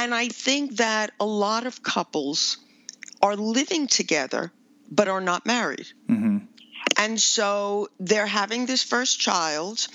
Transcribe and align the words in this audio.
And 0.00 0.14
I 0.14 0.28
think 0.28 0.78
that 0.78 1.10
a 1.20 1.26
lot 1.26 1.66
of 1.66 1.82
couples 1.82 2.56
are 3.20 3.36
living 3.36 3.86
together 3.86 4.50
but 4.90 5.08
are 5.08 5.20
not 5.20 5.44
married. 5.44 5.88
Mm-hmm. 6.08 6.38
And 6.96 7.20
so 7.20 7.88
they're 8.00 8.26
having 8.26 8.64
this 8.64 8.82
first 8.82 9.20
child, 9.20 9.86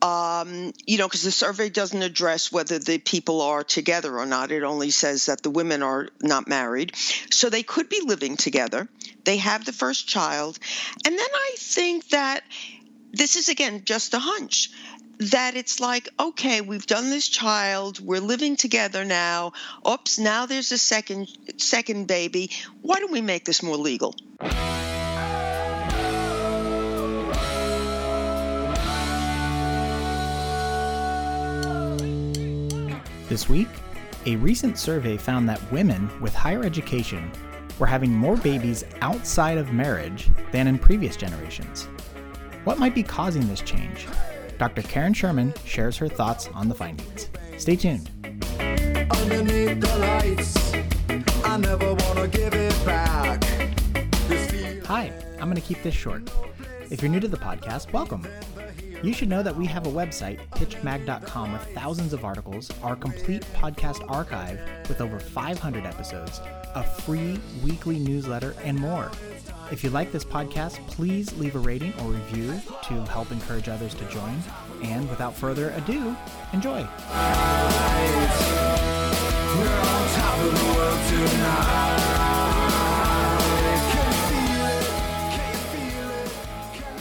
um, 0.00 0.72
you 0.86 0.98
know, 0.98 1.08
because 1.08 1.24
the 1.24 1.32
survey 1.32 1.70
doesn't 1.70 2.02
address 2.02 2.52
whether 2.52 2.78
the 2.78 2.98
people 2.98 3.42
are 3.42 3.64
together 3.64 4.16
or 4.16 4.26
not. 4.26 4.52
It 4.52 4.62
only 4.62 4.90
says 4.90 5.26
that 5.26 5.42
the 5.42 5.50
women 5.50 5.82
are 5.82 6.08
not 6.22 6.46
married. 6.46 6.94
So 7.30 7.50
they 7.50 7.64
could 7.64 7.88
be 7.88 8.00
living 8.04 8.36
together. 8.36 8.88
They 9.24 9.38
have 9.38 9.64
the 9.64 9.72
first 9.72 10.06
child. 10.06 10.60
And 11.04 11.18
then 11.18 11.32
I 11.34 11.54
think 11.58 12.08
that 12.10 12.44
this 13.12 13.34
is, 13.34 13.48
again, 13.48 13.82
just 13.84 14.14
a 14.14 14.20
hunch 14.20 14.70
that 15.18 15.56
it's 15.56 15.80
like 15.80 16.08
okay 16.20 16.60
we've 16.60 16.86
done 16.86 17.10
this 17.10 17.28
child 17.28 17.98
we're 18.00 18.20
living 18.20 18.56
together 18.56 19.04
now 19.04 19.52
oops 19.88 20.18
now 20.18 20.46
there's 20.46 20.70
a 20.72 20.78
second 20.78 21.28
second 21.56 22.06
baby 22.06 22.50
why 22.82 22.98
don't 23.00 23.12
we 23.12 23.20
make 23.20 23.44
this 23.44 23.62
more 23.62 23.76
legal 23.76 24.14
This 33.28 33.46
week, 33.46 33.68
a 34.24 34.36
recent 34.36 34.78
survey 34.78 35.18
found 35.18 35.46
that 35.50 35.60
women 35.70 36.10
with 36.18 36.34
higher 36.34 36.64
education 36.64 37.30
were 37.78 37.86
having 37.86 38.10
more 38.10 38.38
babies 38.38 38.84
outside 39.02 39.58
of 39.58 39.70
marriage 39.70 40.30
than 40.50 40.66
in 40.66 40.78
previous 40.78 41.14
generations. 41.14 41.84
What 42.64 42.78
might 42.78 42.94
be 42.94 43.02
causing 43.02 43.46
this 43.46 43.60
change? 43.60 44.06
Dr. 44.58 44.82
Karen 44.82 45.14
Sherman 45.14 45.54
shares 45.64 45.96
her 45.98 46.08
thoughts 46.08 46.48
on 46.48 46.68
the 46.68 46.74
findings. 46.74 47.30
Stay 47.58 47.76
tuned. 47.76 48.10
Hi, 54.86 55.12
I'm 55.38 55.44
going 55.44 55.54
to 55.54 55.60
keep 55.60 55.82
this 55.82 55.94
short. 55.94 56.28
If 56.90 57.02
you're 57.02 57.10
new 57.10 57.20
to 57.20 57.28
the 57.28 57.36
podcast, 57.36 57.92
welcome. 57.92 58.26
You 59.02 59.12
should 59.12 59.28
know 59.28 59.44
that 59.44 59.54
we 59.54 59.66
have 59.66 59.86
a 59.86 59.90
website, 59.90 60.40
hitchedmag.com, 60.56 61.52
with 61.52 61.62
thousands 61.72 62.12
of 62.12 62.24
articles, 62.24 62.68
our 62.82 62.96
complete 62.96 63.42
podcast 63.54 64.04
archive 64.10 64.58
with 64.88 65.00
over 65.00 65.20
500 65.20 65.86
episodes, 65.86 66.40
a 66.74 66.82
free 66.82 67.38
weekly 67.62 68.00
newsletter, 68.00 68.56
and 68.64 68.76
more. 68.76 69.12
If 69.70 69.84
you 69.84 69.90
like 69.90 70.12
this 70.12 70.24
podcast, 70.24 70.84
please 70.86 71.36
leave 71.36 71.54
a 71.54 71.58
rating 71.58 71.92
or 72.00 72.12
review 72.12 72.58
to 72.84 72.94
help 73.10 73.30
encourage 73.30 73.68
others 73.68 73.92
to 73.94 74.04
join. 74.06 74.42
And 74.82 75.08
without 75.10 75.34
further 75.34 75.70
ado, 75.70 76.16
enjoy. 76.54 76.84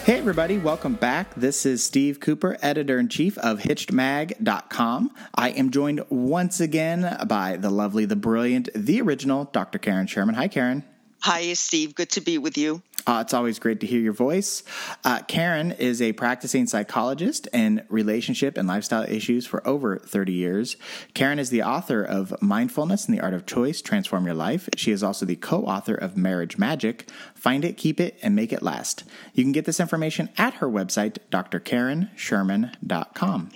Hey, 0.04 0.20
everybody, 0.20 0.58
welcome 0.58 0.96
back. 0.96 1.34
This 1.36 1.66
is 1.66 1.82
Steve 1.84 2.20
Cooper, 2.20 2.58
editor 2.62 3.00
in 3.00 3.08
chief 3.08 3.38
of 3.38 3.60
HitchedMag.com. 3.60 5.12
I 5.36 5.50
am 5.52 5.72
joined 5.72 6.04
once 6.10 6.60
again 6.60 7.18
by 7.28 7.56
the 7.56 7.70
lovely, 7.70 8.04
the 8.04 8.18
brilliant, 8.18 8.68
the 8.76 9.00
original 9.00 9.46
Dr. 9.46 9.80
Karen 9.80 10.08
Sherman. 10.08 10.36
Hi, 10.36 10.50
Karen. 10.50 10.84
Hi, 11.22 11.54
Steve. 11.54 11.96
Good 11.96 12.10
to 12.12 12.22
be 12.22 12.38
with 12.38 12.58
you. 12.58 12.84
Uh, 13.08 13.22
it's 13.22 13.34
always 13.34 13.58
great 13.58 13.80
to 13.80 13.88
hear 13.88 14.02
your 14.02 14.14
voice. 14.14 14.62
Uh, 15.04 15.22
Karen 15.28 15.72
is 15.72 16.00
a 16.02 16.14
practicing 16.14 16.68
psychologist 16.68 17.48
in 17.54 17.84
relationship 17.90 18.58
and 18.58 18.68
lifestyle 18.68 19.04
issues 19.04 19.48
for 19.48 19.66
over 19.66 19.98
30 19.98 20.34
years. 20.34 20.76
Karen 21.14 21.40
is 21.40 21.50
the 21.50 21.64
author 21.64 22.04
of 22.04 22.36
Mindfulness 22.42 23.08
and 23.08 23.18
the 23.18 23.22
Art 23.22 23.34
of 23.34 23.46
Choice 23.46 23.82
Transform 23.82 24.26
Your 24.26 24.36
Life. 24.36 24.68
She 24.76 24.92
is 24.92 25.04
also 25.04 25.26
the 25.26 25.38
co 25.38 25.64
author 25.64 25.96
of 25.96 26.18
Marriage 26.18 26.58
Magic 26.58 27.10
Find 27.34 27.64
It, 27.64 27.78
Keep 27.78 28.02
It, 28.02 28.20
and 28.22 28.36
Make 28.36 28.52
It 28.52 28.62
Last. 28.62 29.06
You 29.34 29.44
can 29.44 29.54
get 29.54 29.64
this 29.64 29.80
information 29.80 30.28
at 30.38 30.56
her 30.56 30.68
website, 30.68 31.20
drkarensherman.com. 31.32 33.50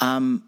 Um, 0.00 0.44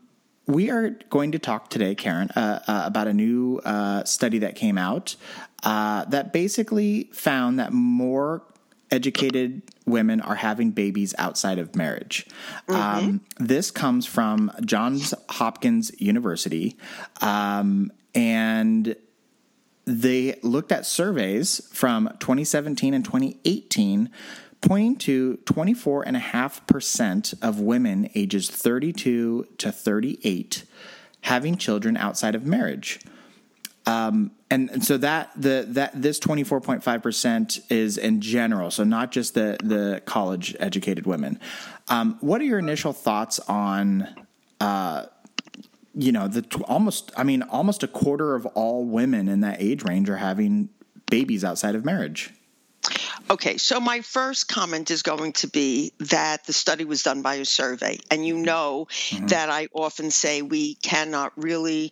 we 0.47 0.71
are 0.71 0.91
going 1.09 1.33
to 1.33 1.39
talk 1.39 1.71
today, 1.71 1.95
Karen, 1.95 2.29
uh, 2.37 2.61
uh, 2.67 2.83
about 2.85 3.09
a 3.09 3.15
new 3.15 3.63
uh, 3.65 4.05
study 4.05 4.41
that 4.41 4.57
came 4.57 4.77
out 4.77 5.17
uh, 5.65 6.05
that 6.07 6.33
basically 6.33 7.11
found 7.13 7.59
that 7.59 7.73
more 7.73 8.43
educated 8.91 9.63
women 9.87 10.21
are 10.21 10.37
having 10.37 10.71
babies 10.71 11.15
outside 11.19 11.59
of 11.59 11.75
marriage. 11.75 12.27
Mm-hmm. 12.69 12.75
Um, 12.75 13.21
this 13.39 13.71
comes 13.71 14.07
from 14.07 14.53
Johns 14.65 15.13
Hopkins 15.29 15.91
University, 16.01 16.77
um, 17.21 17.91
and 18.15 18.95
they 19.87 20.39
looked 20.43 20.71
at 20.71 20.87
surveys 20.87 21.61
from 21.73 22.09
2017 22.21 22.95
and 22.95 23.05
2018 23.05 24.11
pointing 24.61 24.97
to 24.97 25.39
24.5% 25.45 27.43
of 27.43 27.61
women 27.61 28.09
ages 28.15 28.49
32 28.49 29.47
to 29.59 29.73
38 29.73 30.65
having 31.23 31.57
children 31.57 31.97
outside 31.97 32.35
of 32.35 32.47
marriage. 32.47 33.01
Um, 33.87 34.33
and, 34.51 34.71
and, 34.71 34.85
so 34.85 34.97
that 34.99 35.31
the 35.37 35.67
that 35.71 36.01
this 36.01 36.19
24.5% 36.19 37.61
is 37.71 37.99
in 37.99 38.21
general, 38.21 38.71
so 38.71 38.85
not 38.85 39.13
just 39.13 39.35
the 39.35 39.59
the 39.63 40.01
college 40.07 40.57
educated 40.59 41.07
women. 41.07 41.39
Um, 41.89 42.17
what 42.21 42.41
are 42.41 42.45
your 42.45 42.59
initial 42.59 42.93
thoughts 42.93 43.41
on 43.41 44.27
uh, 44.61 45.07
you 45.95 46.13
know 46.13 46.29
the 46.29 46.45
almost 46.65 47.13
I 47.17 47.25
mean 47.25 47.43
almost 47.43 47.83
a 47.83 47.89
quarter 47.89 48.35
of 48.35 48.47
all 48.47 48.85
women 48.85 49.29
in 49.29 49.41
that 49.41 49.61
age 49.61 49.85
range 49.85 50.09
are 50.09 50.17
having 50.17 50.71
babies 51.11 51.45
outside 51.45 51.75
of 51.75 51.85
marriage? 51.85 52.33
Okay, 53.31 53.57
so 53.57 53.81
my 53.81 54.03
first 54.03 54.49
comment 54.49 54.91
is 54.91 55.03
going 55.03 55.33
to 55.35 55.49
be 55.49 55.93
that 55.99 56.45
the 56.45 56.53
study 56.53 56.85
was 56.85 57.03
done 57.03 57.23
by 57.23 57.37
a 57.37 57.45
survey. 57.45 57.99
And 58.11 58.27
you 58.27 58.37
know 58.37 58.87
mm-hmm. 58.91 59.27
that 59.29 59.49
I 59.49 59.69
often 59.73 60.11
say 60.11 60.43
we 60.43 60.75
cannot 60.75 61.33
really 61.37 61.91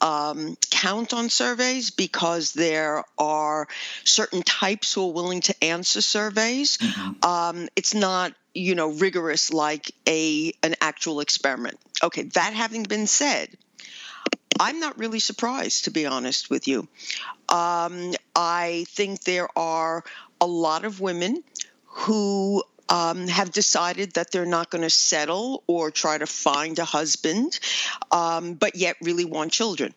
um, 0.00 0.56
count 0.70 1.12
on 1.12 1.28
surveys 1.28 1.90
because 1.90 2.52
there 2.52 3.04
are 3.18 3.68
certain 4.04 4.42
types 4.42 4.94
who 4.94 5.08
are 5.08 5.12
willing 5.12 5.40
to 5.42 5.64
answer 5.64 6.00
surveys. 6.00 6.78
Mm-hmm. 6.78 7.28
Um, 7.28 7.68
it's 7.76 7.94
not 7.94 8.32
you 8.54 8.74
know 8.74 8.90
rigorous 8.92 9.52
like 9.52 9.92
a 10.06 10.52
an 10.62 10.74
actual 10.80 11.20
experiment. 11.20 11.78
Okay, 12.02 12.22
that 12.22 12.52
having 12.54 12.84
been 12.84 13.06
said, 13.06 13.48
I'm 14.60 14.80
not 14.80 14.98
really 14.98 15.20
surprised 15.20 15.84
to 15.84 15.90
be 15.90 16.06
honest 16.06 16.50
with 16.50 16.68
you. 16.68 16.88
Um, 17.48 18.14
I 18.34 18.84
think 18.88 19.24
there 19.24 19.48
are 19.56 20.04
a 20.40 20.46
lot 20.46 20.84
of 20.84 21.00
women 21.00 21.42
who 21.86 22.62
um, 22.88 23.28
have 23.28 23.52
decided 23.52 24.12
that 24.14 24.30
they're 24.30 24.46
not 24.46 24.70
going 24.70 24.82
to 24.82 24.90
settle 24.90 25.62
or 25.66 25.90
try 25.90 26.18
to 26.18 26.26
find 26.26 26.78
a 26.78 26.84
husband, 26.84 27.58
um, 28.10 28.54
but 28.54 28.76
yet 28.76 28.96
really 29.02 29.24
want 29.24 29.52
children. 29.52 29.94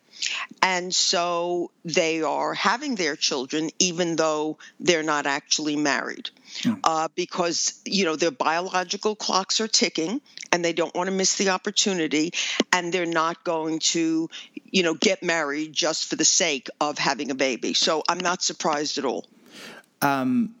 And 0.60 0.94
so 0.94 1.70
they 1.84 2.22
are 2.22 2.54
having 2.54 2.94
their 2.94 3.16
children 3.16 3.70
even 3.78 4.16
though 4.16 4.58
they're 4.78 5.02
not 5.02 5.26
actually 5.26 5.76
married. 5.76 6.30
Hmm. 6.62 6.74
Uh, 6.84 7.08
because 7.14 7.80
you 7.86 8.04
know 8.04 8.14
their 8.14 8.30
biological 8.30 9.16
clocks 9.16 9.58
are 9.62 9.68
ticking 9.68 10.20
and 10.52 10.62
they 10.62 10.74
don't 10.74 10.94
want 10.94 11.08
to 11.08 11.14
miss 11.14 11.36
the 11.36 11.48
opportunity 11.48 12.32
and 12.72 12.92
they're 12.92 13.06
not 13.06 13.42
going 13.42 13.78
to 13.78 14.28
you 14.70 14.82
know 14.82 14.92
get 14.92 15.22
married 15.22 15.72
just 15.72 16.10
for 16.10 16.16
the 16.16 16.26
sake 16.26 16.68
of 16.78 16.98
having 16.98 17.30
a 17.30 17.34
baby 17.34 17.72
so 17.72 18.02
i'm 18.06 18.20
not 18.20 18.42
surprised 18.42 18.98
at 18.98 19.06
all 19.06 19.24
um, 20.02 20.54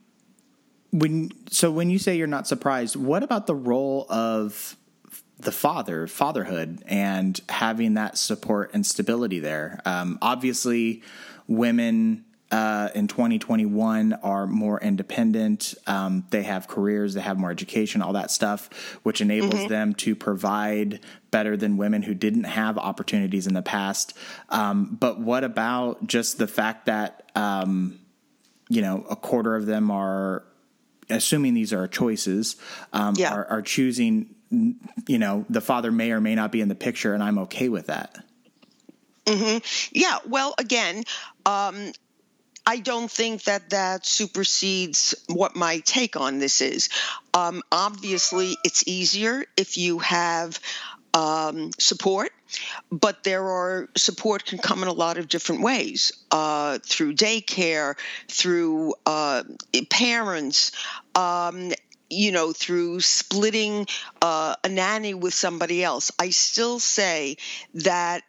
when 0.92 1.32
so 1.50 1.70
when 1.70 1.90
you 1.90 1.98
say 1.98 2.16
you're 2.16 2.26
not 2.26 2.46
surprised, 2.46 2.96
what 2.96 3.22
about 3.22 3.46
the 3.46 3.54
role 3.54 4.06
of 4.10 4.76
the 5.38 5.52
father, 5.52 6.06
fatherhood, 6.06 6.82
and 6.86 7.40
having 7.48 7.94
that 7.94 8.18
support 8.18 8.70
and 8.74 8.86
stability 8.86 9.40
there? 9.40 9.80
Um, 9.84 10.18
obviously, 10.22 11.02
women. 11.48 12.26
Uh, 12.50 12.90
in 12.94 13.08
2021 13.08 14.12
are 14.22 14.46
more 14.46 14.78
independent. 14.78 15.74
Um, 15.86 16.26
they 16.28 16.42
have 16.42 16.68
careers, 16.68 17.14
they 17.14 17.22
have 17.22 17.38
more 17.38 17.50
education, 17.50 18.02
all 18.02 18.12
that 18.12 18.30
stuff, 18.30 18.68
which 19.04 19.22
enables 19.22 19.54
mm-hmm. 19.54 19.68
them 19.68 19.94
to 19.94 20.14
provide 20.14 21.00
better 21.30 21.56
than 21.56 21.78
women 21.78 22.02
who 22.02 22.12
didn't 22.12 22.44
have 22.44 22.76
opportunities 22.76 23.46
in 23.46 23.54
the 23.54 23.62
past. 23.62 24.14
Um, 24.50 24.98
but 25.00 25.18
what 25.18 25.44
about 25.44 26.06
just 26.06 26.36
the 26.36 26.46
fact 26.46 26.84
that 26.84 27.32
um, 27.34 27.98
you 28.72 28.80
know, 28.80 29.04
a 29.10 29.16
quarter 29.16 29.54
of 29.54 29.66
them 29.66 29.90
are, 29.90 30.44
assuming 31.10 31.54
these 31.54 31.72
are 31.72 31.86
choices, 31.88 32.56
um, 32.92 33.14
yeah. 33.16 33.32
are, 33.32 33.46
are 33.46 33.62
choosing, 33.62 34.34
you 34.50 35.18
know, 35.18 35.44
the 35.48 35.60
father 35.60 35.92
may 35.92 36.12
or 36.12 36.20
may 36.20 36.34
not 36.34 36.52
be 36.52 36.60
in 36.60 36.68
the 36.68 36.74
picture, 36.74 37.14
and 37.14 37.22
I'm 37.22 37.38
okay 37.40 37.68
with 37.68 37.86
that. 37.86 38.24
Mm-hmm. 39.26 39.58
Yeah. 39.92 40.18
Well, 40.26 40.54
again, 40.58 41.04
um, 41.46 41.92
I 42.66 42.78
don't 42.78 43.10
think 43.10 43.44
that 43.44 43.70
that 43.70 44.06
supersedes 44.06 45.14
what 45.28 45.56
my 45.56 45.78
take 45.84 46.16
on 46.16 46.38
this 46.38 46.60
is. 46.60 46.88
Um, 47.34 47.62
obviously, 47.72 48.56
it's 48.64 48.86
easier 48.86 49.44
if 49.56 49.76
you 49.78 49.98
have 49.98 50.60
um, 51.14 51.70
support 51.78 52.32
but 52.90 53.24
there 53.24 53.44
are 53.44 53.88
support 53.96 54.44
can 54.44 54.58
come 54.58 54.82
in 54.82 54.88
a 54.88 54.92
lot 54.92 55.18
of 55.18 55.28
different 55.28 55.62
ways 55.62 56.12
uh, 56.30 56.78
through 56.84 57.14
daycare, 57.14 57.96
through 58.28 58.94
uh, 59.06 59.42
parents. 59.90 60.72
Um, 61.14 61.72
you 62.14 62.30
know, 62.30 62.52
through 62.52 63.00
splitting 63.00 63.86
uh, 64.20 64.54
a 64.62 64.68
nanny 64.68 65.14
with 65.14 65.32
somebody 65.32 65.82
else. 65.82 66.10
I 66.18 66.28
still 66.28 66.78
say 66.78 67.38
that 67.72 68.22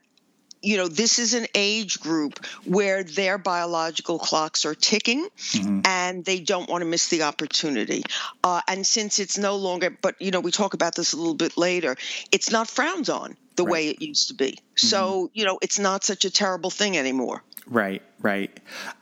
you 0.63 0.77
know, 0.77 0.87
this 0.87 1.19
is 1.19 1.33
an 1.33 1.45
age 1.53 1.99
group 1.99 2.43
where 2.63 3.03
their 3.03 3.37
biological 3.37 4.17
clocks 4.17 4.65
are 4.65 4.73
ticking 4.73 5.27
mm-hmm. 5.37 5.81
and 5.83 6.23
they 6.23 6.39
don't 6.39 6.69
want 6.69 6.81
to 6.81 6.85
miss 6.85 7.09
the 7.09 7.23
opportunity. 7.23 8.03
Uh, 8.43 8.61
and 8.67 8.87
since 8.87 9.19
it's 9.19 9.37
no 9.37 9.57
longer, 9.57 9.95
but, 10.01 10.15
you 10.21 10.31
know, 10.31 10.39
we 10.39 10.51
talk 10.51 10.73
about 10.73 10.95
this 10.95 11.11
a 11.11 11.17
little 11.17 11.33
bit 11.33 11.57
later, 11.57 11.97
it's 12.31 12.49
not 12.49 12.69
frowned 12.69 13.09
on 13.09 13.35
the 13.55 13.63
right. 13.63 13.71
way 13.71 13.89
it 13.89 14.01
used 14.01 14.29
to 14.29 14.33
be. 14.33 14.51
Mm-hmm. 14.51 14.87
So, 14.87 15.29
you 15.33 15.45
know, 15.45 15.59
it's 15.61 15.79
not 15.79 16.03
such 16.03 16.25
a 16.25 16.31
terrible 16.31 16.69
thing 16.69 16.97
anymore. 16.97 17.43
Right, 17.65 18.01
right. 18.19 18.51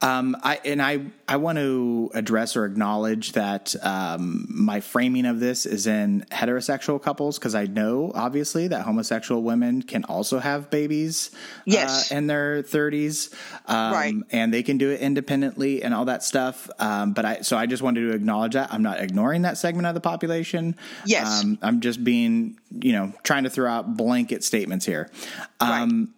Um, 0.02 0.36
I 0.40 0.60
and 0.64 0.80
I 0.80 1.00
I 1.26 1.36
want 1.36 1.58
to 1.58 2.12
address 2.14 2.56
or 2.56 2.64
acknowledge 2.64 3.32
that 3.32 3.74
um, 3.84 4.46
my 4.48 4.80
framing 4.80 5.26
of 5.26 5.40
this 5.40 5.66
is 5.66 5.88
in 5.88 6.24
heterosexual 6.30 7.02
couples 7.02 7.40
because 7.40 7.56
I 7.56 7.66
know 7.66 8.12
obviously 8.14 8.68
that 8.68 8.82
homosexual 8.82 9.42
women 9.42 9.82
can 9.82 10.04
also 10.04 10.38
have 10.38 10.70
babies 10.70 11.32
yes. 11.64 12.12
Uh, 12.12 12.16
in 12.16 12.28
their 12.28 12.62
thirties, 12.62 13.30
um, 13.66 13.92
right, 13.92 14.14
and 14.30 14.54
they 14.54 14.62
can 14.62 14.78
do 14.78 14.90
it 14.90 15.00
independently 15.00 15.82
and 15.82 15.92
all 15.92 16.04
that 16.04 16.22
stuff. 16.22 16.70
Um, 16.78 17.14
but 17.14 17.24
I 17.24 17.40
so 17.40 17.56
I 17.56 17.66
just 17.66 17.82
wanted 17.82 18.02
to 18.02 18.14
acknowledge 18.14 18.52
that 18.52 18.72
I'm 18.72 18.82
not 18.82 19.00
ignoring 19.00 19.42
that 19.42 19.58
segment 19.58 19.88
of 19.88 19.94
the 19.94 20.00
population. 20.00 20.76
Yes, 21.04 21.42
um, 21.42 21.58
I'm 21.62 21.80
just 21.80 22.04
being 22.04 22.60
you 22.70 22.92
know 22.92 23.12
trying 23.24 23.42
to 23.42 23.50
throw 23.50 23.68
out 23.68 23.96
blanket 23.96 24.44
statements 24.44 24.86
here. 24.86 25.10
right 25.60 25.82
um, 25.82 26.14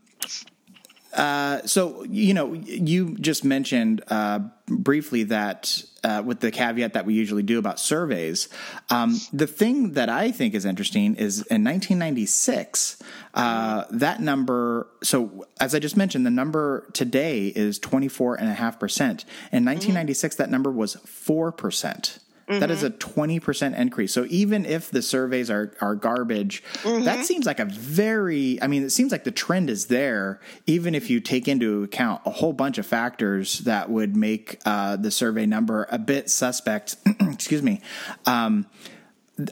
uh, 1.15 1.65
so 1.67 2.05
you 2.05 2.35
know, 2.35 2.53
you 2.55 3.17
just 3.19 3.45
mentioned 3.45 4.03
uh, 4.09 4.41
briefly 4.67 5.25
that 5.25 5.85
uh, 6.03 6.23
with 6.25 6.41
the 6.41 6.51
caveat 6.51 6.95
that 6.95 7.07
we 7.07 7.15
usually 7.15 7.43
do 7.43 7.59
about 7.59 7.79
surveys. 7.79 8.49
Um, 8.91 9.21
the 9.33 9.47
thing 9.47 9.93
that 9.93 10.09
I 10.09 10.33
think 10.33 10.55
is 10.55 10.65
interesting 10.65 11.15
is 11.17 11.39
in 11.39 11.65
1996, 11.65 13.03
uh, 13.35 13.85
that 13.91 14.21
number. 14.21 14.89
So 15.03 15.47
as 15.61 15.75
I 15.75 15.79
just 15.79 15.97
mentioned, 15.97 16.27
the 16.27 16.31
number 16.31 16.89
today 16.93 17.47
is 17.47 17.79
24 17.79 18.37
and 18.37 18.49
a 18.49 18.55
half 18.55 18.81
percent. 18.81 19.25
In 19.53 19.65
1996, 19.65 20.35
mm-hmm. 20.35 20.43
that 20.43 20.51
number 20.51 20.71
was 20.71 20.95
four 21.07 21.53
percent. 21.53 22.19
Mm-hmm. 22.49 22.61
That 22.61 22.71
is 22.71 22.83
a 22.83 22.91
20% 22.91 23.41
mm-hmm. 23.41 23.75
increase. 23.75 24.13
So 24.13 24.27
even 24.29 24.67
if 24.67 24.91
the 24.91 25.03
surveys 25.03 25.51
are, 25.51 25.75
are 25.81 25.95
garbage, 25.95 26.63
mm-hmm. 26.83 27.05
that 27.05 27.25
seems 27.25 27.47
like 27.47 27.59
a 27.59 27.65
very, 27.65 28.61
I 28.61 28.67
mean, 28.67 28.83
it 28.83 28.91
seems 28.91 29.13
like 29.13 29.25
the 29.25 29.31
trend 29.31 29.71
is 29.71 29.87
there, 29.87 30.41
even 30.67 30.95
if 30.95 31.09
you 31.09 31.21
take 31.21 31.49
into 31.49 31.83
account 31.83 32.23
a 32.27 32.31
whole 32.31 32.53
bunch 32.53 32.79
of 32.79 32.87
factors 32.87 33.61
that 33.61 33.89
would 33.89 34.17
make 34.17 34.61
uh, 34.67 34.97
the 34.97 35.11
survey 35.11 35.47
number 35.47 35.87
a 35.91 35.99
bit 35.99 36.29
suspect. 36.31 36.97
Excuse 37.21 37.63
me. 37.63 37.81
Um, 38.27 38.67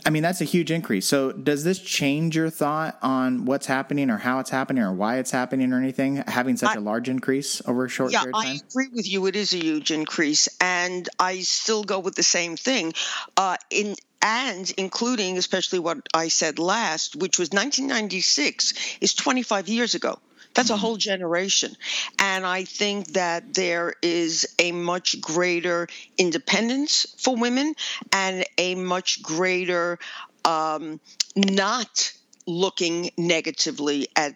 I 0.06 0.11
mean, 0.11 0.23
that's 0.23 0.40
a 0.40 0.44
huge 0.44 0.70
increase. 0.70 1.06
So, 1.06 1.32
does 1.32 1.64
this 1.64 1.81
change 1.81 2.37
your 2.37 2.50
thought 2.50 2.99
on 3.02 3.46
what's 3.46 3.67
happening 3.67 4.11
or 4.11 4.19
how 4.19 4.38
it's 4.38 4.50
happening 4.50 4.82
or 4.82 4.93
why 4.93 5.19
it's 5.19 5.32
happening 5.32 5.73
or 5.73 5.79
anything, 5.79 6.17
having 6.29 6.56
such 6.56 6.76
I, 6.76 6.79
a 6.79 6.81
large 6.81 7.08
increase 7.08 7.61
over 7.67 7.87
a 7.87 7.88
short 7.88 8.12
yeah, 8.12 8.20
period 8.20 8.37
of 8.37 8.43
time? 8.44 8.52
I 8.52 8.61
agree 8.70 8.88
with 8.94 9.11
you. 9.11 9.26
It 9.26 9.34
is 9.34 9.52
a 9.52 9.58
huge 9.58 9.90
increase. 9.90 10.49
And 10.61 11.08
I 11.19 11.40
still 11.40 11.82
go 11.82 11.99
with 11.99 12.14
the 12.14 12.23
same 12.23 12.56
thing. 12.56 12.93
Uh, 13.37 13.56
in 13.70 13.96
and 14.23 14.73
including 14.79 15.37
especially 15.37 15.81
what 15.81 15.99
I 16.14 16.29
said 16.29 16.61
last, 16.61 17.17
which 17.17 17.40
was 17.40 17.49
1996, 17.49 18.99
is 19.00 19.14
25 19.14 19.69
years 19.69 19.96
ago. 19.96 20.20
That's 20.54 20.70
a 20.70 20.75
mm-hmm. 20.75 20.81
whole 20.81 20.96
generation. 20.96 21.76
And 22.19 22.44
I 22.46 22.64
think 22.64 23.08
that 23.12 23.54
there 23.54 23.94
is 24.02 24.54
a 24.58 24.72
much 24.72 25.20
greater 25.20 25.88
independence 26.19 27.06
for 27.19 27.37
women 27.37 27.75
and 28.12 28.44
a 28.58 28.75
much 28.75 29.22
greater 29.22 29.99
um, 30.44 31.00
not 31.37 32.12
looking 32.46 33.10
negatively 33.16 34.08
at 34.16 34.34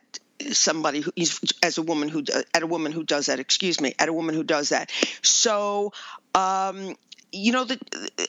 somebody 0.53 1.01
who 1.01 1.13
is 1.17 1.41
as 1.63 1.79
a 1.79 1.83
woman 1.83 2.09
who 2.09 2.23
at 2.55 2.63
a 2.63 2.67
woman 2.67 2.93
who 2.93 3.03
does 3.03 3.27
that 3.27 3.41
excuse 3.41 3.81
me 3.81 3.95
at 3.99 4.09
a 4.09 4.13
woman 4.13 4.35
who 4.35 4.45
does 4.45 4.69
that 4.69 4.93
so 5.23 5.93
um, 6.35 6.95
you 7.33 7.53
know 7.53 7.65
that 7.65 7.81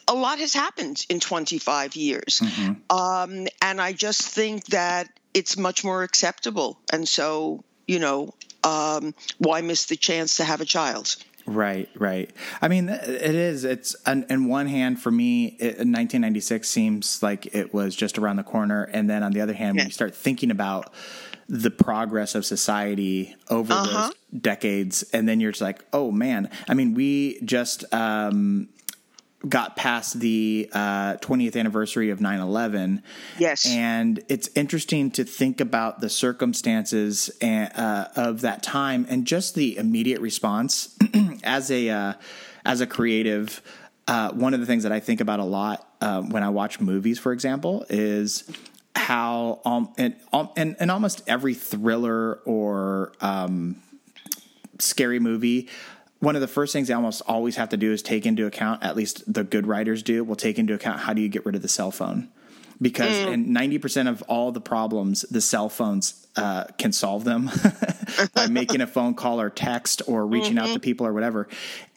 a 0.08 0.14
lot 0.14 0.38
has 0.38 0.54
happened 0.54 1.04
in 1.08 1.20
25 1.20 1.96
years 1.96 2.40
mm-hmm. 2.42 2.96
um, 2.96 3.46
and 3.60 3.80
i 3.80 3.92
just 3.92 4.22
think 4.22 4.64
that 4.66 5.08
it's 5.34 5.56
much 5.56 5.84
more 5.84 6.02
acceptable 6.02 6.80
and 6.92 7.06
so 7.06 7.62
you 7.88 7.98
know, 7.98 8.32
um, 8.62 9.14
why 9.38 9.60
miss 9.62 9.86
the 9.86 9.96
chance 9.96 10.36
to 10.36 10.44
have 10.44 10.60
a 10.60 10.64
child? 10.64 11.16
Right, 11.46 11.88
right. 11.96 12.30
I 12.60 12.68
mean, 12.68 12.90
it 12.90 13.34
is. 13.34 13.64
It's 13.64 13.96
on, 14.06 14.26
on 14.30 14.48
one 14.48 14.66
hand, 14.66 15.00
for 15.00 15.10
me, 15.10 15.56
it, 15.58 15.78
1996 15.78 16.68
seems 16.68 17.22
like 17.22 17.46
it 17.54 17.72
was 17.72 17.96
just 17.96 18.18
around 18.18 18.36
the 18.36 18.42
corner, 18.42 18.84
and 18.84 19.08
then 19.08 19.22
on 19.22 19.32
the 19.32 19.40
other 19.40 19.54
hand, 19.54 19.76
yeah. 19.76 19.82
when 19.82 19.88
you 19.88 19.92
start 19.92 20.14
thinking 20.14 20.50
about 20.50 20.92
the 21.48 21.70
progress 21.70 22.34
of 22.34 22.44
society 22.44 23.34
over 23.48 23.72
uh-huh. 23.72 24.08
those 24.08 24.42
decades, 24.42 25.02
and 25.14 25.26
then 25.26 25.40
you're 25.40 25.52
just 25.52 25.62
like, 25.62 25.82
oh 25.94 26.10
man. 26.10 26.50
I 26.68 26.74
mean, 26.74 26.92
we 26.92 27.40
just 27.42 27.84
um, 27.94 28.68
got 29.46 29.76
past 29.76 30.18
the 30.18 30.68
uh, 30.72 31.14
20th 31.16 31.56
anniversary 31.56 32.10
of 32.10 32.18
9-11 32.18 33.02
yes. 33.38 33.66
And 33.66 34.22
it's 34.28 34.48
interesting 34.54 35.10
to 35.12 35.24
think 35.24 35.60
about 35.60 36.00
the 36.00 36.08
circumstances 36.08 37.30
and, 37.40 37.70
uh, 37.76 38.08
of 38.16 38.40
that 38.40 38.62
time 38.62 39.06
and 39.08 39.26
just 39.26 39.54
the 39.54 39.76
immediate 39.76 40.20
response 40.20 40.96
as 41.44 41.70
a 41.70 41.88
uh, 41.88 42.12
as 42.64 42.80
a 42.80 42.86
creative. 42.86 43.62
Uh, 44.08 44.32
one 44.32 44.54
of 44.54 44.60
the 44.60 44.64
things 44.64 44.84
that 44.84 44.92
i 44.92 45.00
think 45.00 45.20
about 45.20 45.38
a 45.38 45.44
lot 45.44 45.86
uh, 46.00 46.22
when 46.22 46.42
i 46.42 46.48
watch 46.48 46.80
movies 46.80 47.18
for 47.18 47.30
example 47.32 47.84
is 47.90 48.50
how 48.96 49.60
um, 49.64 49.92
and, 49.98 50.16
um, 50.32 50.48
and, 50.56 50.76
and 50.80 50.90
almost 50.90 51.22
every 51.26 51.54
thriller 51.54 52.40
or 52.44 53.12
um, 53.20 53.76
scary 54.78 55.20
movie 55.20 55.68
one 56.20 56.34
of 56.34 56.40
the 56.40 56.48
first 56.48 56.72
things 56.72 56.88
they 56.88 56.94
almost 56.94 57.22
always 57.26 57.56
have 57.56 57.68
to 57.70 57.76
do 57.76 57.92
is 57.92 58.02
take 58.02 58.26
into 58.26 58.46
account, 58.46 58.82
at 58.82 58.96
least 58.96 59.32
the 59.32 59.44
good 59.44 59.66
writers 59.66 60.02
do, 60.02 60.24
will 60.24 60.36
take 60.36 60.58
into 60.58 60.74
account 60.74 61.00
how 61.00 61.12
do 61.12 61.22
you 61.22 61.28
get 61.28 61.46
rid 61.46 61.54
of 61.54 61.62
the 61.62 61.68
cell 61.68 61.90
phone? 61.90 62.28
Because 62.80 63.12
mm. 63.12 63.32
in 63.32 63.46
90% 63.48 64.08
of 64.08 64.22
all 64.22 64.52
the 64.52 64.60
problems, 64.60 65.22
the 65.22 65.40
cell 65.40 65.68
phones 65.68 66.26
uh, 66.36 66.64
can 66.76 66.92
solve 66.92 67.24
them 67.24 67.50
by 68.34 68.46
making 68.46 68.80
a 68.80 68.86
phone 68.86 69.14
call 69.14 69.40
or 69.40 69.50
text 69.50 70.02
or 70.06 70.26
reaching 70.26 70.50
mm-hmm. 70.50 70.58
out 70.58 70.66
to 70.66 70.72
mm-hmm. 70.74 70.80
people 70.80 71.06
or 71.06 71.12
whatever. 71.12 71.48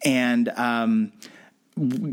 And 0.03 0.49
um, 0.49 1.13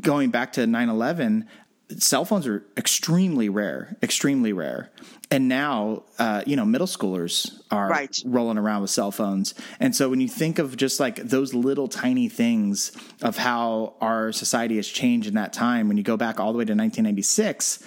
going 0.01 0.31
back 0.31 0.53
to 0.55 0.67
9 0.67 0.89
11, 0.89 1.49
cell 1.97 2.25
phones 2.25 2.47
are 2.47 2.65
extremely 2.77 3.49
rare, 3.49 3.97
extremely 4.03 4.53
rare. 4.53 4.91
And 5.31 5.49
now, 5.49 6.05
uh, 6.19 6.43
you 6.47 6.57
know, 6.57 6.65
middle 6.65 6.87
schoolers 6.87 7.61
are 7.71 7.89
right. 7.89 8.17
rolling 8.25 8.59
around 8.59 8.83
with 8.83 8.91
cell 8.91 9.11
phones. 9.11 9.55
And 9.81 9.95
so 9.95 10.09
when 10.09 10.21
you 10.21 10.29
think 10.29 10.59
of 10.59 10.77
just 10.77 11.01
like 11.01 11.17
those 11.17 11.55
little 11.55 11.89
tiny 11.89 12.29
things 12.29 12.93
of 13.23 13.37
how 13.37 13.95
our 14.01 14.33
society 14.33 14.77
has 14.77 14.89
changed 14.89 15.29
in 15.29 15.35
that 15.35 15.53
time, 15.53 15.89
when 15.89 15.97
you 15.97 16.03
go 16.03 16.17
back 16.17 16.41
all 16.41 16.53
the 16.53 16.59
way 16.59 16.65
to 16.65 16.73
1996, 16.73 17.85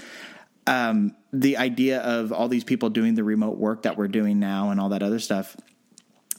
um, 0.67 1.15
the 1.33 1.57
idea 1.57 2.01
of 2.01 2.31
all 2.31 2.47
these 2.47 2.63
people 2.63 2.89
doing 2.89 3.15
the 3.15 3.23
remote 3.23 3.57
work 3.57 3.83
that 3.83 3.97
we're 3.97 4.07
doing 4.07 4.39
now 4.39 4.69
and 4.69 4.79
all 4.79 4.89
that 4.89 5.01
other 5.01 5.19
stuff 5.19 5.55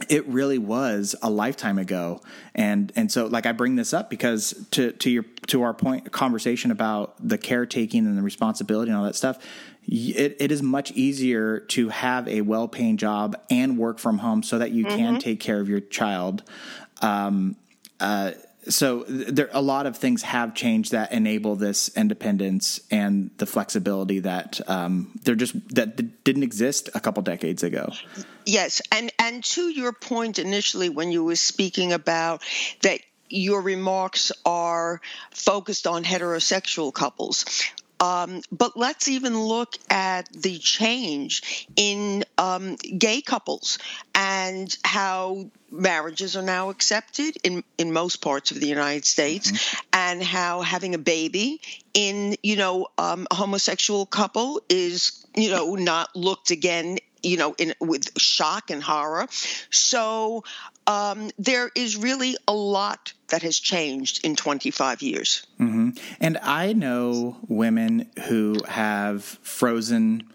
it 0.09 0.27
really 0.27 0.59
was 0.59 1.15
a 1.23 1.31
lifetime 1.31 1.79
ago 1.79 2.21
and 2.55 2.93
and 2.97 3.13
so 3.13 3.27
like 3.27 3.47
i 3.47 3.53
bring 3.53 3.77
this 3.77 3.93
up 3.93 4.11
because 4.11 4.67
to 4.71 4.93
to 4.93 5.11
your 5.11 5.25
to 5.47 5.63
our 5.63 5.75
point 5.75 6.11
conversation 6.13 6.71
about 6.71 7.15
the 7.21 7.39
caretaking 7.39 8.07
and 8.07 8.17
the 8.17 8.23
responsibility 8.23 8.91
and 8.91 8.99
all 8.99 9.05
that 9.05 9.15
stuff 9.15 9.39
it, 9.85 10.37
it 10.39 10.53
is 10.53 10.63
much 10.63 10.93
easier 10.93 11.61
to 11.61 11.89
have 11.89 12.29
a 12.29 12.41
well-paying 12.41 12.97
job 12.97 13.37
and 13.51 13.77
work 13.77 13.99
from 13.99 14.19
home 14.19 14.43
so 14.43 14.59
that 14.59 14.71
you 14.71 14.85
mm-hmm. 14.85 14.97
can 14.97 15.19
take 15.19 15.41
care 15.41 15.61
of 15.61 15.69
your 15.69 15.81
child 15.81 16.43
um, 17.01 17.57
uh, 18.01 18.33
so 18.69 19.05
there 19.09 19.51
a 19.53 19.61
lot 19.61 19.87
of 19.87 19.97
things 19.97 20.23
have 20.23 20.55
changed 20.55 20.93
that 20.93 21.13
enable 21.13 21.57
this 21.57 21.91
independence 21.97 22.81
and 22.91 23.31
the 23.39 23.47
flexibility 23.47 24.21
that 24.21 24.61
um, 24.69 25.11
they're 25.23 25.35
just 25.35 25.55
that 25.75 26.25
didn't 26.25 26.43
exist 26.43 26.89
a 26.95 27.01
couple 27.01 27.23
decades 27.23 27.63
ago. 27.63 27.93
Yes, 28.45 28.81
and 28.91 29.12
and 29.33 29.43
to 29.43 29.69
your 29.69 29.93
point 29.93 30.39
initially 30.39 30.91
when 30.91 31.11
you 31.11 31.25
were 31.25 31.37
speaking 31.37 31.93
about 31.93 32.43
that 32.83 33.01
your 33.31 33.63
remarks 33.63 34.31
are 34.45 35.01
focused 35.31 35.87
on 35.87 36.05
heterosexual 36.05 36.93
couples. 36.93 37.47
Um, 37.99 38.43
but 38.51 38.77
let's 38.77 39.09
even 39.09 39.39
look 39.41 39.77
at 39.89 40.31
the 40.33 40.59
change 40.59 41.67
in 41.77 42.25
um, 42.37 42.75
gay 42.77 43.23
couples 43.23 43.79
and 44.15 44.77
how 44.85 45.47
marriages 45.71 46.37
are 46.37 46.43
now 46.43 46.69
accepted 46.69 47.39
in, 47.45 47.65
in 47.79 47.93
most 47.93 48.17
parts 48.17 48.51
of 48.51 48.61
the 48.61 48.67
United 48.67 49.07
States, 49.07 49.53
mm-hmm. 49.53 49.81
and 49.93 50.23
how 50.23 50.61
having 50.61 50.95
a 50.95 50.99
baby 50.99 51.61
in 51.95 52.35
you 52.43 52.57
know 52.57 52.89
um, 52.99 53.27
a 53.31 53.35
homosexual 53.35 54.05
couple 54.05 54.61
is 54.69 55.25
you 55.37 55.51
know 55.51 55.77
not 55.77 56.15
looked 56.17 56.51
again 56.51 56.99
you 57.23 57.37
know, 57.37 57.55
in 57.59 57.75
with 57.81 58.19
shock 58.21 58.71
and 58.71 58.83
horror. 58.83 59.27
So 59.71 60.45
um, 60.87 61.31
there 61.39 61.71
is 61.75 61.97
really 61.97 62.37
a 62.47 62.53
lot 62.53 63.13
that 63.29 63.43
has 63.43 63.59
changed 63.59 64.25
in 64.25 64.37
25 64.37 65.03
years. 65.03 65.47
Mm-hmm. 65.61 65.91
And 66.21 66.39
I 66.39 66.73
know 66.73 67.37
women 67.49 68.11
who 68.27 68.57
have 68.69 69.25
frozen. 69.25 70.29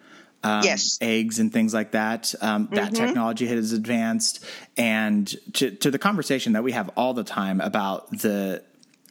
Um, 0.44 0.63
yes. 0.63 1.00
eggs 1.01 1.39
and 1.39 1.51
things 1.51 1.74
like 1.74 1.91
that. 1.91 2.34
Um, 2.39 2.70
that 2.72 2.94
mm-hmm. 2.94 3.06
technology 3.06 3.48
has 3.48 3.74
advanced, 3.74 4.46
and 4.77 5.27
to, 5.53 5.72
to, 5.72 5.91
the 5.91 5.98
conversation 5.98 6.53
that 6.53 6.63
we 6.63 6.74
have 6.74 6.89
all 6.96 7.15
the 7.15 7.24
time 7.24 7.60
about 7.60 8.10
the 8.12 8.63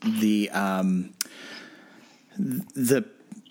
the 0.02 0.48
um, 0.50 1.12
the 2.38 3.04